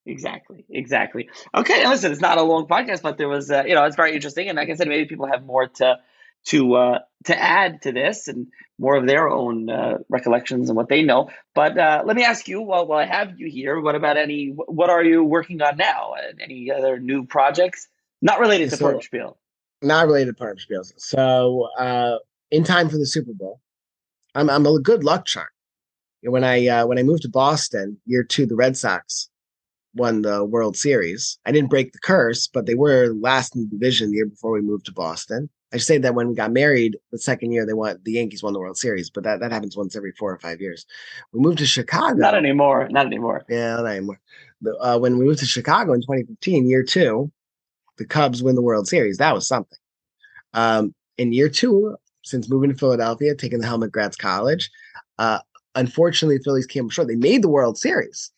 Exactly. 0.06 0.66
Exactly. 0.70 1.30
Okay. 1.54 1.86
Listen, 1.86 2.14
it's 2.14 2.22
not 2.22 2.38
a 2.38 2.42
long 2.42 2.66
podcast, 2.66 3.02
but 3.02 3.18
there 3.18 3.28
was, 3.28 3.52
uh, 3.52 3.64
you 3.68 3.76
know, 3.76 3.84
it's 3.84 3.98
very 3.98 4.16
interesting, 4.16 4.48
and 4.48 4.56
like 4.56 4.70
I 4.70 4.76
said, 4.76 4.88
maybe 4.88 5.06
people 5.06 5.28
have 5.28 5.46
more 5.46 5.68
to 5.68 5.98
to 6.48 6.76
uh, 6.76 7.00
to 7.26 7.38
add 7.40 7.82
to 7.84 7.92
this 7.92 8.28
and 8.28 8.48
more 8.78 8.96
of 8.96 9.06
their 9.08 9.28
own 9.30 9.70
uh, 9.70 9.98
recollections 10.10 10.70
and 10.70 10.78
what 10.78 10.88
they 10.90 11.04
know. 11.04 11.30
But 11.54 11.78
uh, 11.78 12.04
let 12.06 12.16
me 12.16 12.24
ask 12.24 12.48
you, 12.48 12.62
while 12.62 12.88
while 12.88 13.00
I 13.00 13.06
have 13.06 13.40
you 13.40 13.50
here, 13.50 13.80
what 13.80 13.96
about 13.96 14.18
any? 14.18 14.54
What 14.56 14.90
are 14.90 15.04
you 15.04 15.24
working 15.24 15.62
on 15.62 15.78
now? 15.78 16.14
and 16.14 16.40
Any 16.42 16.72
other 16.72 17.00
new 17.00 17.26
projects 17.26 17.88
not 18.22 18.40
related 18.40 18.70
to 18.72 18.78
So- 18.78 18.92
so, 18.94 19.00
Spiel? 19.02 19.38
not 19.82 20.08
related 20.08 20.28
to 20.28 20.34
Purim 20.34 20.58
Spiels. 20.58 20.92
So 20.98 21.70
uh, 21.78 22.18
in 22.52 22.64
time 22.66 22.90
for 22.90 22.98
the 22.98 23.06
Super 23.06 23.32
Bowl, 23.34 23.62
I'm 24.36 24.50
I'm 24.50 24.66
a 24.66 24.80
good 24.80 25.04
luck 25.04 25.26
charm. 25.26 25.48
When 26.24 26.44
I 26.44 26.68
uh, 26.68 26.86
when 26.88 26.98
I 26.98 27.04
moved 27.04 27.22
to 27.24 27.30
Boston, 27.30 27.98
year 28.06 28.24
two, 28.24 28.46
the 28.46 28.56
Red 28.56 28.76
Sox 28.78 29.30
won 29.96 30.22
the 30.22 30.44
World 30.46 30.78
Series. 30.78 31.40
I 31.46 31.52
didn't 31.52 31.70
break 31.70 31.94
the 31.94 32.00
curse, 32.00 32.48
but 32.48 32.66
they 32.66 32.76
were 32.76 33.14
last 33.14 33.56
in 33.56 33.62
the 33.64 33.68
division 33.78 34.12
the 34.12 34.18
year 34.18 34.26
before 34.28 34.52
we 34.52 34.62
moved 34.62 34.86
to 34.88 34.92
Boston. 34.94 35.50
I 35.72 35.78
say 35.78 36.00
that 36.00 36.16
when 36.16 36.30
we 36.30 36.36
got 36.36 36.52
married, 36.52 36.98
the 37.12 37.20
second 37.20 37.52
year 37.52 37.66
they 37.66 37.74
won, 37.74 38.00
the 38.04 38.14
Yankees 38.14 38.42
won 38.42 38.54
the 38.54 38.60
World 38.60 38.78
Series, 38.78 39.10
but 39.10 39.24
that, 39.24 39.40
that 39.40 39.52
happens 39.52 39.78
once 39.78 39.96
every 39.96 40.12
four 40.14 40.32
or 40.32 40.40
five 40.40 40.60
years. 40.60 40.86
We 41.32 41.40
moved 41.40 41.60
to 41.60 41.66
Chicago. 41.66 42.16
Not 42.18 42.36
anymore. 42.36 42.88
Not 42.90 43.06
anymore. 43.06 43.46
Yeah, 43.48 43.76
not 43.76 43.86
anymore. 43.86 44.20
Uh, 44.82 44.98
when 44.98 45.18
we 45.18 45.26
moved 45.26 45.40
to 45.40 45.46
Chicago 45.46 45.94
in 45.94 46.02
2015, 46.02 46.68
year 46.68 46.84
two, 46.84 47.32
the 47.98 48.06
Cubs 48.06 48.42
win 48.42 48.56
the 48.56 48.62
World 48.62 48.88
Series. 48.88 49.18
That 49.18 49.36
was 49.36 49.48
something. 49.48 49.78
Um, 50.54 50.96
in 51.18 51.34
year 51.34 51.50
two, 51.50 51.96
since 52.24 52.50
moving 52.50 52.72
to 52.72 52.76
Philadelphia, 52.76 53.36
taking 53.36 53.60
the 53.60 53.68
Helmet 53.68 53.92
Gratz 53.92 54.16
College, 54.16 54.72
uh, 55.20 55.40
unfortunately, 55.76 56.38
the 56.38 56.44
Phillies 56.44 56.66
came 56.66 56.90
short. 56.90 57.08
They 57.08 57.16
made 57.16 57.44
the 57.44 57.50
World 57.50 57.78
Series, 57.78 58.32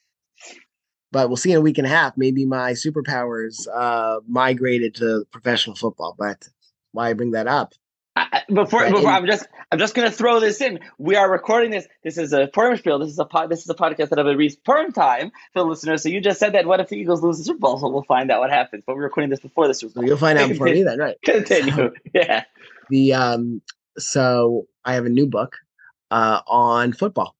but 1.11 1.29
we'll 1.29 1.37
see 1.37 1.51
in 1.51 1.57
a 1.57 1.61
week 1.61 1.77
and 1.77 1.87
a 1.87 1.91
half. 1.91 2.17
Maybe 2.17 2.45
my 2.45 2.73
superpowers 2.73 3.67
uh, 3.73 4.19
migrated 4.27 4.95
to 4.95 5.25
professional 5.31 5.75
football. 5.75 6.15
But 6.17 6.47
why 6.91 7.09
I 7.09 7.13
bring 7.13 7.31
that 7.31 7.47
up? 7.47 7.73
I, 8.15 8.27
I- 8.31 8.43
before, 8.53 8.83
before 8.85 8.99
and- 8.99 9.07
I'm 9.07 9.25
just 9.25 9.47
I'm 9.71 9.79
just 9.79 9.95
gonna 9.95 10.11
throw 10.11 10.39
this 10.41 10.59
in. 10.59 10.79
We 10.97 11.15
are 11.15 11.31
recording 11.31 11.71
this. 11.71 11.87
This 12.03 12.17
is 12.17 12.33
a 12.33 12.47
Purim 12.47 12.77
spiel. 12.77 12.99
This 12.99 13.09
is 13.09 13.19
a 13.19 13.25
pod, 13.25 13.49
this 13.49 13.61
is 13.61 13.69
a 13.69 13.73
podcast 13.73 14.09
that 14.09 14.17
will 14.23 14.35
reach 14.35 14.55
Purim 14.65 14.91
time 14.91 15.31
for 15.53 15.59
the 15.63 15.65
listeners. 15.65 16.03
So 16.03 16.09
you 16.09 16.19
just 16.19 16.39
said 16.39 16.53
that. 16.53 16.65
What 16.65 16.79
if 16.81 16.89
the 16.89 16.97
Eagles 16.97 17.23
lose 17.23 17.37
the 17.37 17.45
Super 17.45 17.59
Bowl? 17.59 17.77
So 17.79 17.89
we'll 17.89 18.03
find 18.03 18.29
out 18.29 18.41
what 18.41 18.49
happens. 18.49 18.83
But 18.85 18.97
we're 18.97 19.03
recording 19.03 19.29
this 19.29 19.39
before 19.39 19.67
the 19.67 19.73
Super 19.73 19.93
Bowl. 19.93 20.05
you'll 20.05 20.17
find 20.17 20.37
out 20.37 20.49
before 20.49 20.65
me 20.67 20.83
then, 20.83 20.99
right? 20.99 21.15
Continue. 21.25 21.91
Yeah. 22.13 22.43
the 22.89 23.13
um 23.13 23.61
so 23.97 24.67
i 24.85 24.93
have 24.93 25.05
a 25.05 25.09
new 25.09 25.27
book 25.27 25.57
uh 26.11 26.39
on 26.47 26.93
football 26.93 27.35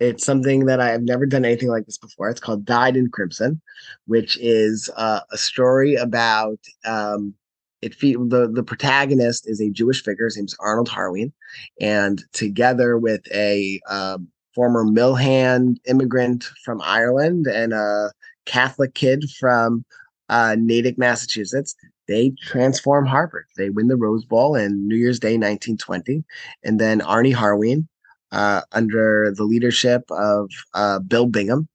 it's 0.00 0.24
something 0.24 0.66
that 0.66 0.80
i've 0.80 1.02
never 1.02 1.26
done 1.26 1.44
anything 1.44 1.68
like 1.68 1.86
this 1.86 1.96
before 1.98 2.28
it's 2.28 2.40
called 2.40 2.64
dyed 2.64 2.96
in 2.96 3.08
crimson 3.10 3.60
which 4.06 4.36
is 4.40 4.90
uh, 4.96 5.20
a 5.32 5.38
story 5.38 5.94
about 5.94 6.58
um 6.84 7.34
it 7.82 7.94
fe- 7.94 8.14
the 8.14 8.50
the 8.52 8.62
protagonist 8.62 9.48
is 9.48 9.60
a 9.60 9.70
jewish 9.70 10.02
figure 10.02 10.26
his 10.26 10.36
name's 10.36 10.56
arnold 10.60 10.88
Horween 10.88 11.32
and 11.80 12.22
together 12.32 12.98
with 12.98 13.22
a 13.32 13.80
um, 13.88 14.28
former 14.54 14.84
mill 14.84 15.14
hand 15.14 15.80
immigrant 15.86 16.44
from 16.64 16.80
ireland 16.82 17.46
and 17.46 17.72
a 17.72 18.12
catholic 18.46 18.94
kid 18.94 19.24
from 19.38 19.84
uh, 20.28 20.56
natick 20.58 20.98
massachusetts 20.98 21.74
they 22.10 22.30
transform 22.42 23.06
Harvard. 23.06 23.46
They 23.56 23.70
win 23.70 23.86
the 23.86 23.94
Rose 23.94 24.24
Bowl 24.24 24.56
in 24.56 24.88
New 24.88 24.96
Year's 24.96 25.20
Day, 25.20 25.34
1920. 25.38 26.24
And 26.64 26.80
then 26.80 26.98
Arnie 27.02 27.32
Horween, 27.32 27.86
uh, 28.32 28.62
under 28.72 29.32
the 29.32 29.44
leadership 29.44 30.02
of 30.10 30.50
uh, 30.74 30.98
Bill 30.98 31.26
Bingham, 31.26 31.68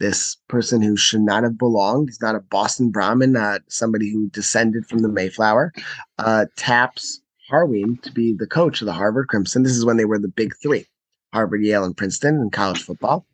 this 0.00 0.36
person 0.48 0.82
who 0.82 0.96
should 0.96 1.20
not 1.20 1.44
have 1.44 1.58
belonged, 1.58 2.08
he's 2.08 2.20
not 2.20 2.34
a 2.34 2.40
Boston 2.40 2.90
Brahmin, 2.90 3.32
not 3.32 3.60
somebody 3.68 4.10
who 4.10 4.28
descended 4.30 4.86
from 4.86 5.00
the 5.00 5.08
Mayflower, 5.08 5.72
uh, 6.18 6.46
taps 6.56 7.20
Horween 7.50 8.00
to 8.02 8.12
be 8.12 8.32
the 8.32 8.46
coach 8.46 8.80
of 8.80 8.86
the 8.86 8.92
Harvard 8.92 9.28
Crimson. 9.28 9.62
This 9.62 9.76
is 9.76 9.84
when 9.84 9.96
they 9.96 10.04
were 10.04 10.18
the 10.18 10.28
big 10.28 10.54
three 10.62 10.86
Harvard, 11.32 11.62
Yale, 11.62 11.84
and 11.84 11.96
Princeton 11.96 12.36
in 12.36 12.50
college 12.50 12.82
football. 12.82 13.26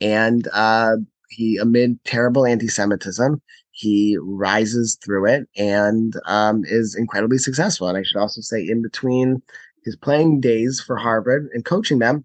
And 0.00 0.48
uh, 0.52 0.96
he, 1.30 1.56
amid 1.56 2.02
terrible 2.04 2.44
anti 2.44 2.68
Semitism, 2.68 3.40
he 3.70 4.18
rises 4.20 4.98
through 5.02 5.26
it 5.26 5.48
and 5.56 6.14
um, 6.26 6.64
is 6.66 6.94
incredibly 6.94 7.38
successful. 7.38 7.88
And 7.88 7.96
I 7.96 8.02
should 8.02 8.18
also 8.18 8.40
say, 8.40 8.66
in 8.66 8.82
between 8.82 9.42
his 9.84 9.96
playing 9.96 10.40
days 10.40 10.82
for 10.84 10.96
Harvard 10.96 11.48
and 11.54 11.64
coaching 11.64 11.98
them, 11.98 12.24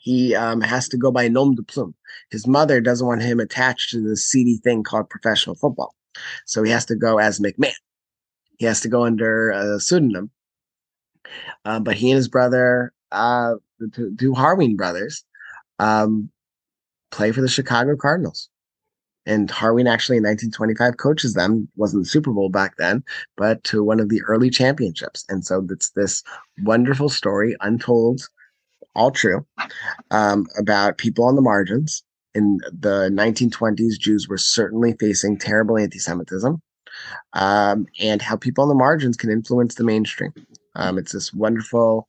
he 0.00 0.34
um, 0.34 0.62
has 0.62 0.88
to 0.88 0.96
go 0.96 1.12
by 1.12 1.28
nom 1.28 1.54
de 1.54 1.62
plume. 1.62 1.94
His 2.30 2.46
mother 2.46 2.80
doesn't 2.80 3.06
want 3.06 3.22
him 3.22 3.38
attached 3.38 3.90
to 3.90 4.00
this 4.00 4.26
seedy 4.26 4.56
thing 4.56 4.82
called 4.82 5.10
professional 5.10 5.54
football. 5.54 5.94
So 6.46 6.62
he 6.62 6.70
has 6.70 6.86
to 6.86 6.96
go 6.96 7.18
as 7.18 7.38
McMahon. 7.38 7.74
He 8.58 8.64
has 8.64 8.80
to 8.80 8.88
go 8.88 9.04
under 9.04 9.50
a 9.50 9.78
pseudonym. 9.78 10.30
Uh, 11.66 11.80
but 11.80 11.96
he 11.96 12.10
and 12.10 12.16
his 12.16 12.28
brother, 12.28 12.92
uh, 13.12 13.54
the 13.78 13.88
two, 13.88 14.16
two 14.18 14.32
Horween 14.32 14.76
brothers, 14.76 15.22
um, 15.78 16.30
play 17.10 17.30
for 17.30 17.42
the 17.42 17.48
Chicago 17.48 17.94
Cardinals 17.94 18.48
and 19.26 19.50
Horween 19.50 19.88
actually 19.88 20.16
in 20.16 20.24
1925 20.24 20.96
coaches 20.96 21.34
them 21.34 21.68
wasn't 21.76 22.04
the 22.04 22.08
Super 22.08 22.32
Bowl 22.32 22.48
back 22.48 22.76
then, 22.78 23.04
but 23.36 23.62
to 23.64 23.84
one 23.84 24.00
of 24.00 24.08
the 24.08 24.22
early 24.22 24.48
championships. 24.48 25.24
And 25.28 25.44
so 25.44 25.66
it's 25.70 25.90
this 25.90 26.22
wonderful 26.62 27.10
story, 27.10 27.54
untold, 27.60 28.22
all 28.94 29.10
true, 29.10 29.46
um, 30.10 30.46
about 30.58 30.98
people 30.98 31.24
on 31.24 31.36
the 31.36 31.42
margins. 31.42 32.02
In 32.34 32.60
the 32.72 33.10
1920s, 33.12 33.98
Jews 33.98 34.28
were 34.28 34.38
certainly 34.38 34.94
facing 35.00 35.36
terrible 35.36 35.76
anti-Semitism, 35.76 36.60
um, 37.32 37.86
and 37.98 38.22
how 38.22 38.36
people 38.36 38.62
on 38.62 38.68
the 38.68 38.74
margins 38.74 39.16
can 39.16 39.30
influence 39.30 39.74
the 39.74 39.84
mainstream. 39.84 40.32
Um, 40.76 40.96
it's 40.98 41.12
this 41.12 41.34
wonderful, 41.34 42.08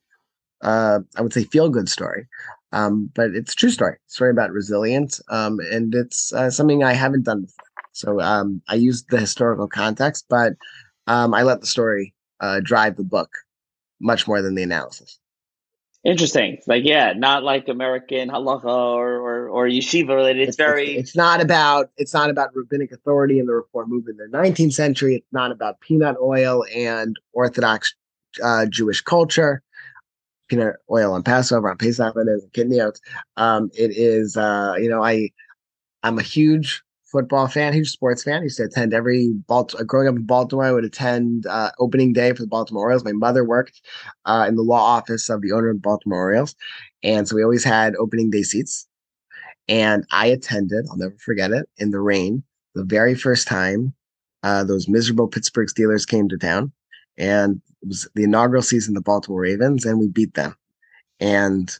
uh, 0.62 1.00
I 1.16 1.22
would 1.22 1.32
say, 1.32 1.44
feel-good 1.44 1.88
story 1.88 2.28
um, 2.72 3.10
but 3.14 3.30
it's 3.34 3.52
a 3.52 3.56
true 3.56 3.70
story 3.70 3.96
story 4.06 4.30
about 4.30 4.50
resilience 4.50 5.20
um, 5.28 5.60
and 5.70 5.94
it's 5.94 6.32
uh, 6.32 6.50
something 6.50 6.82
i 6.82 6.92
haven't 6.92 7.24
done 7.24 7.42
before 7.42 7.64
so 7.92 8.20
um, 8.20 8.60
i 8.68 8.74
used 8.74 9.08
the 9.10 9.20
historical 9.20 9.68
context 9.68 10.24
but 10.28 10.54
i 11.06 11.42
let 11.42 11.60
the 11.60 11.66
story 11.66 12.14
uh, 12.40 12.60
drive 12.60 12.96
the 12.96 13.04
book 13.04 13.30
much 14.00 14.26
more 14.26 14.42
than 14.42 14.54
the 14.54 14.62
analysis 14.62 15.18
Interesting. 16.04 16.58
Like 16.66 16.84
yeah, 16.84 17.12
not 17.16 17.44
like 17.44 17.68
American 17.68 18.28
halacha 18.28 18.64
or 18.64 19.20
or, 19.20 19.48
or 19.48 19.66
yeshiva 19.66 20.08
related. 20.08 20.48
It's, 20.48 20.56
very 20.56 20.96
it's, 20.96 21.14
not 21.14 21.40
about 21.40 21.90
it's 21.96 22.12
not 22.12 22.28
about 22.28 22.50
rabbinic 22.56 22.90
authority 22.90 23.38
and 23.38 23.48
the 23.48 23.54
reform 23.54 23.90
movement 23.90 24.20
in 24.20 24.30
the 24.30 24.36
19th 24.36 24.72
century 24.72 25.14
it's 25.14 25.32
not 25.32 25.52
about 25.52 25.80
peanut 25.80 26.16
oil 26.20 26.64
and 26.74 27.16
orthodox 27.32 27.94
uh, 28.42 28.66
jewish 28.66 29.00
culture 29.00 29.62
peanut 30.52 30.76
oil 30.90 31.14
on 31.14 31.22
Passover, 31.22 31.70
on 31.70 31.78
Pesach, 31.78 32.14
and 32.14 32.52
kitniyot. 32.52 33.00
Um, 33.38 33.70
it 33.72 33.90
is, 33.96 34.36
uh, 34.36 34.74
you 34.78 34.90
know, 34.90 35.02
I, 35.02 35.30
I'm 36.02 36.18
a 36.18 36.22
huge 36.22 36.82
football 37.12 37.46
fan, 37.46 37.74
huge 37.74 37.90
sports 37.90 38.24
fan. 38.24 38.40
I 38.40 38.44
used 38.44 38.56
to 38.56 38.64
attend 38.64 38.94
every 38.94 39.28
Baltimore, 39.46 39.84
growing 39.84 40.08
up 40.08 40.16
in 40.16 40.24
Baltimore, 40.24 40.64
I 40.64 40.72
would 40.72 40.84
attend 40.84 41.46
uh, 41.46 41.70
opening 41.78 42.14
day 42.14 42.32
for 42.32 42.42
the 42.42 42.48
Baltimore 42.48 42.84
Orioles. 42.84 43.04
My 43.04 43.12
mother 43.12 43.44
worked 43.44 43.82
uh, 44.24 44.46
in 44.48 44.56
the 44.56 44.62
law 44.62 44.80
office 44.80 45.28
of 45.28 45.42
the 45.42 45.52
owner 45.52 45.68
of 45.68 45.76
the 45.76 45.80
Baltimore 45.80 46.18
Orioles. 46.18 46.56
And 47.02 47.28
so 47.28 47.36
we 47.36 47.44
always 47.44 47.64
had 47.64 47.94
opening 47.96 48.30
day 48.30 48.42
seats. 48.42 48.88
And 49.68 50.04
I 50.10 50.26
attended, 50.26 50.86
I'll 50.90 50.96
never 50.96 51.14
forget 51.18 51.52
it, 51.52 51.68
in 51.76 51.90
the 51.90 52.00
rain, 52.00 52.42
the 52.74 52.84
very 52.84 53.14
first 53.14 53.46
time 53.46 53.94
uh, 54.42 54.64
those 54.64 54.88
miserable 54.88 55.28
Pittsburgh 55.28 55.68
Steelers 55.68 56.08
came 56.08 56.28
to 56.30 56.38
town. 56.38 56.72
And 57.18 57.60
it 57.82 57.88
was 57.88 58.08
the 58.14 58.24
inaugural 58.24 58.62
season 58.62 58.96
of 58.96 59.02
the 59.02 59.06
Baltimore 59.06 59.40
Ravens, 59.40 59.84
and 59.84 60.00
we 60.00 60.08
beat 60.08 60.34
them. 60.34 60.56
And 61.20 61.70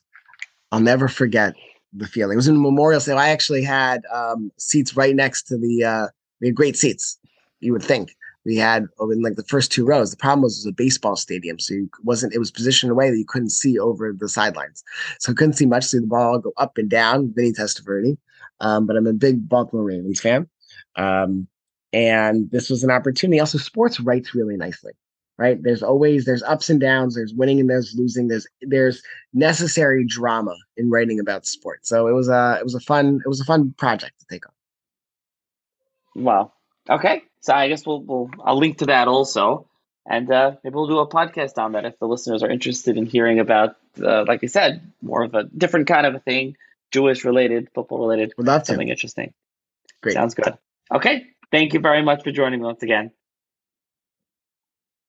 I'll 0.70 0.80
never 0.80 1.08
forget 1.08 1.54
the 1.92 2.06
feeling. 2.06 2.34
It 2.34 2.36
was 2.36 2.48
in 2.48 2.60
Memorial 2.60 3.00
Stadium. 3.00 3.18
I 3.18 3.28
actually 3.28 3.62
had 3.62 4.02
um, 4.12 4.50
seats 4.56 4.96
right 4.96 5.14
next 5.14 5.42
to 5.44 5.58
the. 5.58 5.84
Uh, 5.84 6.06
we 6.40 6.48
had 6.48 6.56
great 6.56 6.76
seats. 6.76 7.18
You 7.60 7.72
would 7.72 7.82
think 7.82 8.16
we 8.44 8.56
had 8.56 8.86
over 8.98 9.12
in 9.12 9.22
like 9.22 9.36
the 9.36 9.44
first 9.44 9.70
two 9.70 9.84
rows. 9.84 10.10
The 10.10 10.16
problem 10.16 10.42
was 10.42 10.56
it 10.56 10.66
was 10.66 10.72
a 10.72 10.76
baseball 10.76 11.16
stadium, 11.16 11.58
so 11.58 11.74
you 11.74 11.90
wasn't. 12.02 12.34
It 12.34 12.38
was 12.38 12.50
positioned 12.50 12.88
in 12.88 12.92
a 12.92 12.96
way 12.96 13.10
that 13.10 13.18
you 13.18 13.24
couldn't 13.24 13.50
see 13.50 13.78
over 13.78 14.12
the 14.12 14.28
sidelines, 14.28 14.82
so 15.18 15.32
I 15.32 15.34
couldn't 15.34 15.54
see 15.54 15.66
much. 15.66 15.84
See 15.84 15.98
the 15.98 16.06
ball 16.06 16.38
go 16.38 16.52
up 16.56 16.78
and 16.78 16.88
down. 16.88 17.32
Vinny 17.34 17.52
Testaverde, 17.52 18.16
um, 18.60 18.86
but 18.86 18.96
I'm 18.96 19.06
a 19.06 19.12
big 19.12 19.48
Baltimore 19.48 19.84
Ravens 19.84 20.20
fan, 20.20 20.48
um, 20.96 21.46
and 21.92 22.50
this 22.50 22.70
was 22.70 22.82
an 22.82 22.90
opportunity. 22.90 23.38
Also, 23.38 23.58
sports 23.58 24.00
writes 24.00 24.34
really 24.34 24.56
nicely 24.56 24.92
right 25.42 25.58
there's 25.66 25.82
always 25.90 26.18
there's 26.28 26.44
ups 26.54 26.70
and 26.72 26.80
downs 26.80 27.12
there's 27.16 27.34
winning 27.40 27.58
and 27.60 27.68
there's 27.70 27.88
losing 28.00 28.24
there's 28.28 28.46
there's 28.74 28.98
necessary 29.32 30.02
drama 30.16 30.56
in 30.80 30.86
writing 30.94 31.18
about 31.24 31.42
sport 31.46 31.80
so 31.90 31.96
it 32.10 32.14
was 32.20 32.28
a 32.28 32.42
it 32.60 32.64
was 32.68 32.76
a 32.80 32.84
fun 32.92 33.06
it 33.24 33.28
was 33.34 33.40
a 33.44 33.44
fun 33.52 33.74
project 33.84 34.14
to 34.20 34.26
take 34.32 34.44
on 34.46 34.52
Wow. 36.14 36.52
Okay. 36.90 37.22
So 37.40 37.54
I 37.54 37.68
guess 37.68 37.86
we'll 37.86 38.02
we'll 38.02 38.30
I'll 38.44 38.58
link 38.58 38.78
to 38.78 38.86
that 38.86 39.08
also. 39.08 39.44
and 40.04 40.30
uh, 40.30 40.48
maybe 40.62 40.74
we'll 40.74 40.86
do 40.94 40.98
a 40.98 41.08
podcast 41.08 41.56
on 41.56 41.72
that 41.72 41.84
if 41.86 41.98
the 41.98 42.06
listeners 42.06 42.42
are 42.42 42.50
interested 42.50 42.98
in 42.98 43.06
hearing 43.06 43.38
about, 43.40 43.76
uh, 44.02 44.24
like 44.26 44.40
I 44.44 44.48
said, 44.48 44.82
more 45.00 45.22
of 45.22 45.34
a 45.34 45.44
different 45.44 45.86
kind 45.86 46.06
of 46.06 46.14
a 46.14 46.20
thing, 46.20 46.56
Jewish 46.90 47.24
related, 47.24 47.68
football 47.74 48.00
related, 48.00 48.34
Would 48.36 48.46
love 48.46 48.62
to. 48.62 48.66
something 48.66 48.88
interesting. 48.88 49.32
Great. 50.02 50.14
Sounds 50.14 50.34
good. 50.34 50.58
Okay. 50.92 51.24
Thank 51.50 51.72
you 51.72 51.80
very 51.80 52.02
much 52.02 52.20
for 52.24 52.32
joining 52.32 52.60
me 52.60 52.66
once 52.66 52.82
again. 52.82 53.10